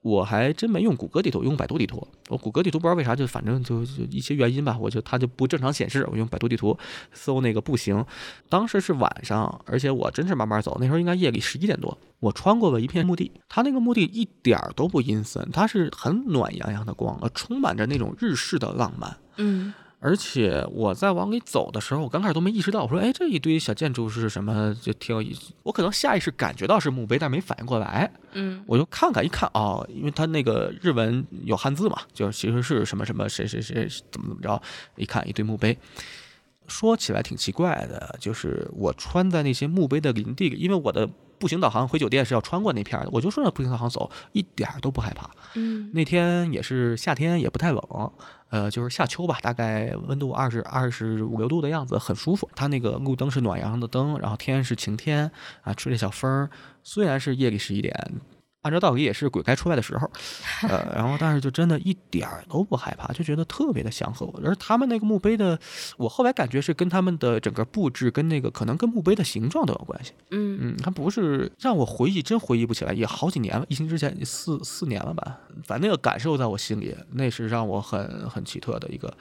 [0.02, 2.06] 我还真没用谷歌地图，用百度地图。
[2.28, 6.04] 我谷歌地图不知道为啥，就反正就就一些原因吧，我就它就不正常显示。
[6.10, 6.76] 我用百度地图
[7.12, 8.04] 搜那个步行，
[8.48, 19.16] 当时是晚上，而且我真是慢慢走，那时候应该夜里十一点多，我穿过了一片墓地，它那个墓地一点儿都不阴森，它是很暖洋洋的光，充满着那种日式的浪漫。
[19.36, 19.72] 嗯
[20.02, 24.74] 而且我在往里走的时候，我刚开始都没意识到，我说，哎，这一堆小建筑是什么？
[24.82, 25.52] 就挺有意思。
[25.62, 28.10] 我可能下意识感觉到是墓碑，但没反应过来。
[28.32, 34.60] 嗯我就看看一看哦，因为它那个日文有汉字嘛，就其实是什么什么谁谁谁怎么怎么着，
[34.96, 35.78] 一看一堆墓碑。
[36.66, 41.08] 说起来挺奇怪的，就是我穿在那些墓碑的林地里，因为我的
[41.38, 45.28] 步行导航回酒店是要穿过那片儿的，我就顺着步行导航走，一点儿都不害怕。
[45.54, 48.12] 嗯那天也是夏天，也不太冷，
[48.48, 52.48] 呃，就是夏秋吧，大概温度二十二十五六度的样子，很舒服。
[52.54, 55.30] 它那个路灯是暖洋洋的灯，然后天是晴天
[55.62, 56.48] 啊，吹着小风儿。
[56.82, 57.94] 虽然是夜里十一点，
[58.62, 60.10] 按照道理也是鬼该出来的时候，
[60.68, 64.32] 呃，然后但是就真的一点儿都不害怕，就觉得特别的祥和。
[64.42, 65.58] 而他们那个墓碑的，
[65.96, 70.12] 我后来感觉是跟他们的整个布置跟那个可能跟墓碑的形状都有关系。
[70.30, 79.12] 嗯嗯，它不是让我回忆，真回忆不起来，也好几年了，疫情之前四四年了吧，反正那个感受在我心里，那是让我很很奇特的一个，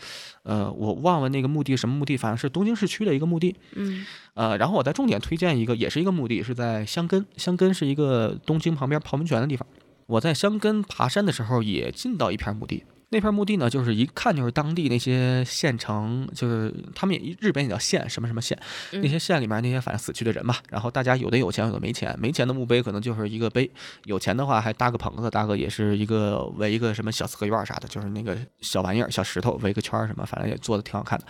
[0.43, 9.68] 呃，我忘了那个墓地什么墓地，反正是东京市区的一个墓地，嗯呃，然后我再重点推荐一个，也是一个墓地，是在箱根，箱根是一个东京旁边泡温泉的地方。
[10.08, 18.58] 我在箱根爬山的时候也进到一片墓地，那片墓地呢，就是一看就是当地那些县城，就是他们也日本也叫县，什么什么县，
[18.91, 20.58] 那些县里面那些反正死去的人吧。
[20.70, 23.72] 然后大家有的有钱，有的没钱，没钱的墓碑可能就是一个碑，
[24.03, 31.26] 有钱的话还搭个棚子，搭个也是一个围一个什么小四合院啥的，就是那个小玩意儿、小石头围个圈儿什么，反正也做的挺好看的。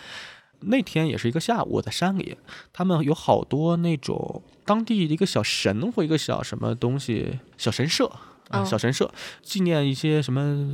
[0.61, 2.37] 那天也是一个下午，我在山里，
[2.71, 8.05] 他们有好多那种当地的一个小神或一个小什么东西，小神社
[8.49, 9.09] 啊，哦小神社，
[9.41, 10.71] 纪念一些什么，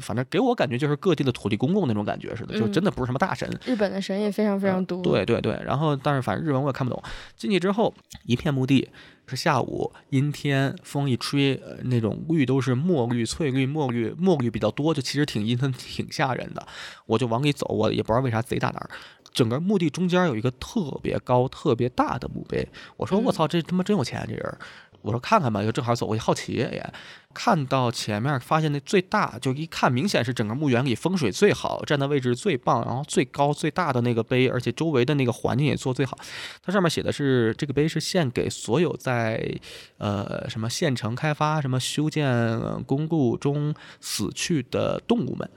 [0.00, 3.48] 反正给我感觉就是各地的土地公公那种感觉似的，就嗯真的不是什么大神。
[3.64, 5.00] 日本的神也非常非常多。
[5.02, 7.02] 对对对，然后但是反正日文我也看不懂。
[7.36, 7.94] 进去之后，
[8.24, 8.88] 一片墓地，
[9.26, 16.66] 是下午阴天，风一吹，呃，那种绿都是墨绿、翠绿、墨绿，墨绿比较多，就其实挺阴森、挺吓人的。
[17.06, 18.90] 我就往里走，我也不知道为啥贼大胆儿。
[19.32, 24.58] 整个墓地中间有一个特别高、特别大的墓碑，我说嗯我操，这他妈真有钱这人。
[25.00, 26.92] 我说看看吧，就正好走过去，好奇也
[27.34, 36.16] 看到前面，发现那最大，就一看明显是整个墓园里风水最好、站的位置最棒，然后最高最大的那个碑，而且周围的那个环境也做最好。
[36.62, 39.44] 它上面写的是这个碑是献给所有在
[39.98, 45.50] 呃什么县城开发、什么修建呃公路中死去的动物们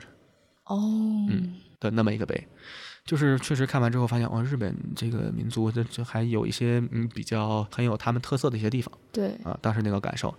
[0.63, 0.79] 哦，
[1.29, 2.47] 嗯的那么一个碑。
[3.05, 10.33] 就是确实看完之后发现，哦，日本这个民族这这还有一些嗯比较很有他们特色的一些地方对，啊，当时那个感受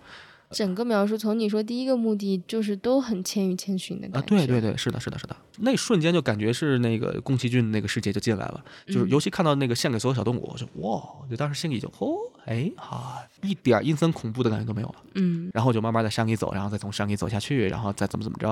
[0.51, 4.27] 整个描述从你说第一个目的就是都很千与千寻的啊，感觉。
[4.27, 12.15] 对对对，是的，是的，是的，那瞬间就感觉是那个宫崎骏那个世界就进来了，就是嗯尤其看到那个献给所有小动物，我就哇，就当时心里就哦，
[12.45, 14.95] 哎啊，一点阴森恐怖的感觉都没有了。
[15.15, 18.47] 嗯然后就慢慢在山里走，然后再从山里走下去，然后再怎么怎么着。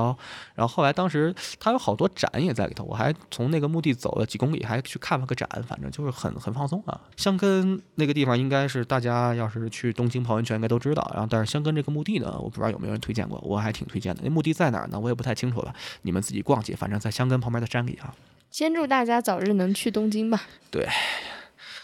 [0.55, 6.99] 然后后来当时他有好多展也在里头，我还从那个墓地走了几公里，还去看了个展，反正就是很很放松啊。
[7.15, 14.21] 香根那个地方应该是大家要是去东京泡温泉应该都知道，然后但是香根这个墓地呢，我不知道有没有人推荐过，我还挺推荐的。
[14.23, 14.99] 那墓地在哪儿呢？
[14.99, 18.13] 我也不太清楚了，你们自己逛去，反正在香根旁边的山里啊。
[18.49, 20.41] 先祝大家早日能去东京吧。
[20.69, 20.87] 对。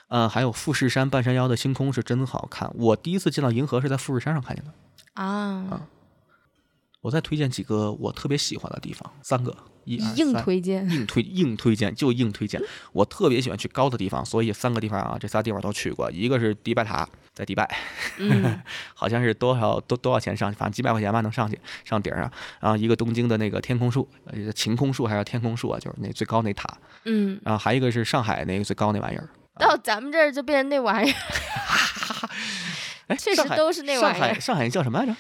[0.08, 4.74] 呃，还有富士山半山腰的星空是真好看，我第一次见到银河是在富士山上看见的。
[5.14, 5.88] 啊，
[7.00, 9.56] 我再推荐几个我特别喜欢的地方，三个，
[9.86, 10.90] 硬三推荐。
[10.90, 12.62] 硬推硬推荐就硬推荐。
[12.94, 16.10] 我特别喜欢去高的地方，所以三个地方啊，这仨地方都去过。
[16.12, 17.70] 一个是迪拜塔，在迪拜，
[18.18, 18.62] 嗯
[18.94, 22.32] 好像是多少多多少钱上去，反正几百块钱吧能上去上顶上。
[22.60, 26.68] 然后一个东京的那个天空树，呃，晴空树还是天空树啊，就是那最高那塔。
[27.06, 29.28] 嗯，然后还有一个是上海那个最高那玩意儿。
[29.60, 31.16] 到咱们这儿就变成那玩意儿，
[33.08, 35.16] 哎，确实都是那玩意儿上海上海叫什么来着？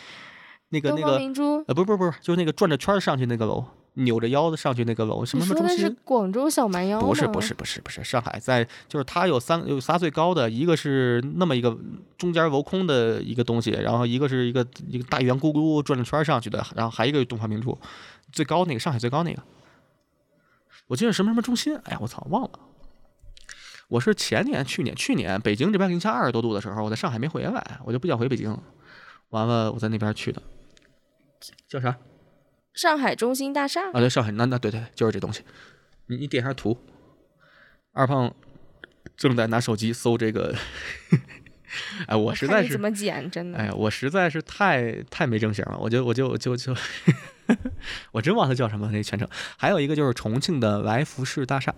[0.69, 1.63] 那个那个明珠。
[1.67, 3.63] 呃，不是不是不是，就是那个转着圈上去那个楼，
[4.03, 5.97] 扭着腰子上去那个楼，什么什么中心？
[6.03, 11.77] 广州小蛮腰不是不是不是不是，上海在就是它有三有仨最高的，一个是那么一个
[12.17, 17.77] 中间镂空的一个东西，然后一个是一个一个大圆咕咕转着圈上去的，然后还有一个东方明珠，
[18.31, 19.41] 最高那个上海最高那个，
[20.87, 22.51] 我记得什么什么中心，哎呀我操忘了。
[23.89, 28.57] 我是前年、去年、去年北京这边零下二十多度的时候，我在上海没回来，我就不想回北京，
[29.31, 30.41] 完了我在那边去的，
[31.67, 31.97] 叫啥？
[32.73, 35.43] 上海中心大厦啊，对，上海那那对对，就是这东西。
[36.07, 36.77] 你你点一下图，
[37.93, 38.33] 二胖
[39.15, 40.55] 正在拿手机搜这个
[42.07, 43.57] 哎，我实在是怎么剪，真的。
[43.57, 46.75] 哎呀，我实在是太太没正形了，我就我就我就就，
[48.11, 49.27] 我真忘了叫什么那全称。
[49.57, 51.73] 还有一个就是重庆的来福士大厦，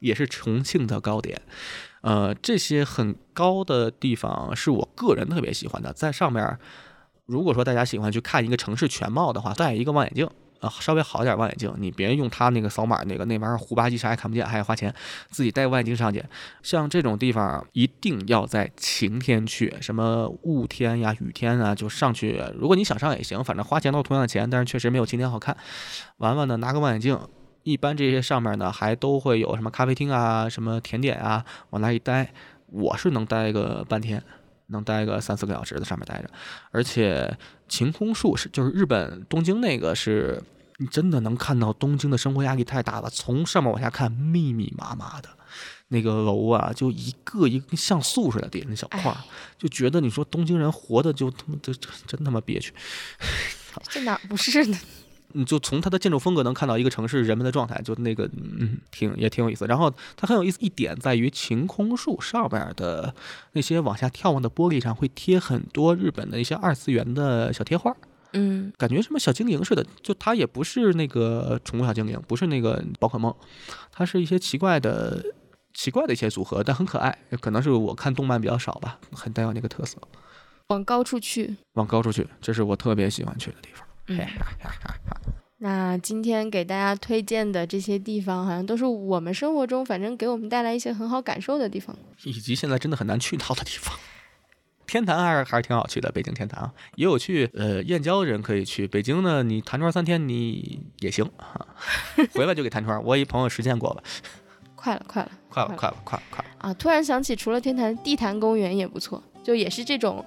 [0.00, 1.42] 也是重庆的高点。
[2.02, 6.58] 呃，这些很高的地方是我个人特别喜欢的，在上面，
[7.26, 10.28] 如果说大家喜欢去看一个城市全貌的话，戴一个望远镜。
[10.60, 14.94] 啊，稍微好一点望远镜，你别用他那个扫码那个那玩意儿糊吧唧，啥也看不见，还要花钱。
[15.28, 16.24] 自己带望远镜上去，
[16.62, 22.40] 像这种地方一定要在晴天去，什么雾天呀、雨天啊，就上去。
[22.56, 25.56] 如果你想上也行，反正花钱都是同样的钱，但是确实没有晴天好看。
[26.18, 27.18] 玩玩呢，拿个望远镜，
[27.64, 32.32] 一般这些上面呢还都会有什么咖啡厅啊、什么甜点啊，往那一待，
[32.66, 34.22] 我是能待个半天。
[34.72, 36.28] 能待个三四个小时在上面待着，
[36.72, 37.32] 而且
[37.68, 40.42] 晴空树是就是日本东京那个是，
[40.78, 43.08] 你真的能看到东京的生活压力太大了。
[43.08, 45.28] 从上面往下看，密密麻麻的
[45.88, 49.16] 那个楼啊，就一个一个像素似的叠那小块，
[49.56, 51.72] 就觉得你说东京人活的就他妈这
[52.06, 52.74] 真他妈憋屈。
[53.88, 54.78] 这哪不是呢？
[55.34, 59.66] 你就从它的建筑风格能看到一个城市人们的状态，就那个嗯，挺也挺有意思。
[59.66, 63.14] 然后它很有意思一点在于晴空树上边的
[63.52, 67.96] 那些往下眺望的玻璃上会贴很多日本的一些二次元的小贴画，
[68.32, 69.84] 嗯，感觉什么小精灵似的。
[70.02, 73.34] 就它也不是那个宠物小精灵，不是那个宝可梦，
[73.90, 75.24] 它是一些奇怪的、
[75.74, 77.16] 奇怪的一些组合，但很可爱。
[77.40, 79.98] 可能是我看动漫比较少吧，很带有那个特色。
[80.68, 83.86] 往高处去，往高处去，这是我特别喜欢去的地方。
[85.58, 93.96] 那今天给大家推荐的这些地方，好像都是我们生活中反正给我们带来一些很好感受的地方，以及现在真的很难去到的地方。
[94.84, 97.48] 天坛还是还是挺好去的，北京天坛啊，也有去。
[97.54, 101.64] 呃，燕郊人可以去，北京呢，你弹窗三天你也行啊，
[102.34, 103.02] 回来就给弹窗。
[103.04, 104.02] 我一朋友实践过了，
[104.74, 106.74] 快了，快了，快了，快了，快了，快了啊！
[106.74, 110.22] 突然想起，除了天坛，地坛公园也不错，就也是这种。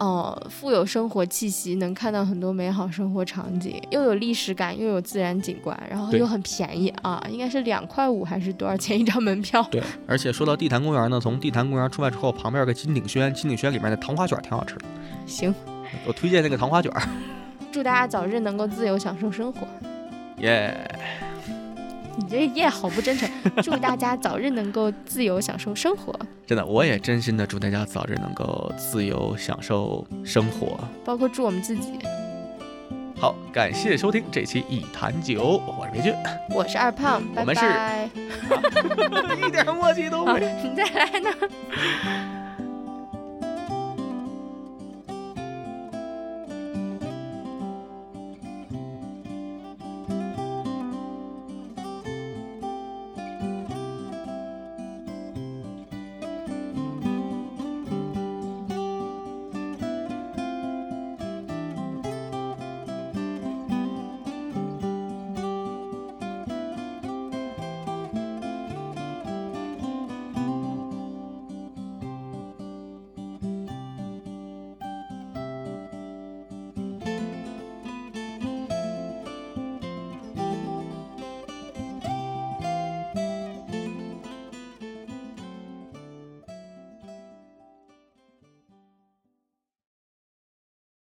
[0.00, 9.62] 哦，富有生活气息，能看到很多美好生活场景，又有历史感，又有自然景观，然后又很便宜啊，应该是两块五还是多少钱一张门票？
[9.70, 14.84] 对， 而且说到地坛公园呢，从地坛公园出来之后，旁边有个金鼎轩，金鼎轩里面的糖花卷挺好吃的。
[15.26, 15.54] 行，
[16.06, 16.90] 我推荐那个糖花卷。
[17.70, 19.68] 祝大家早日能够自由享受生活。
[20.38, 20.74] 耶。
[22.20, 23.28] 你这也好不真诚，
[23.62, 26.14] 祝大家早日能够自由享受生活。
[26.46, 31.98] 真的，我也真心的祝大家早日能够自由享受生活，包括祝我们自己。
[33.18, 36.14] 好，感谢收听这期一坛酒，我是裴俊，
[36.50, 37.64] 我是二胖，我们是，
[39.46, 41.30] 一点默契都没，你再来呢。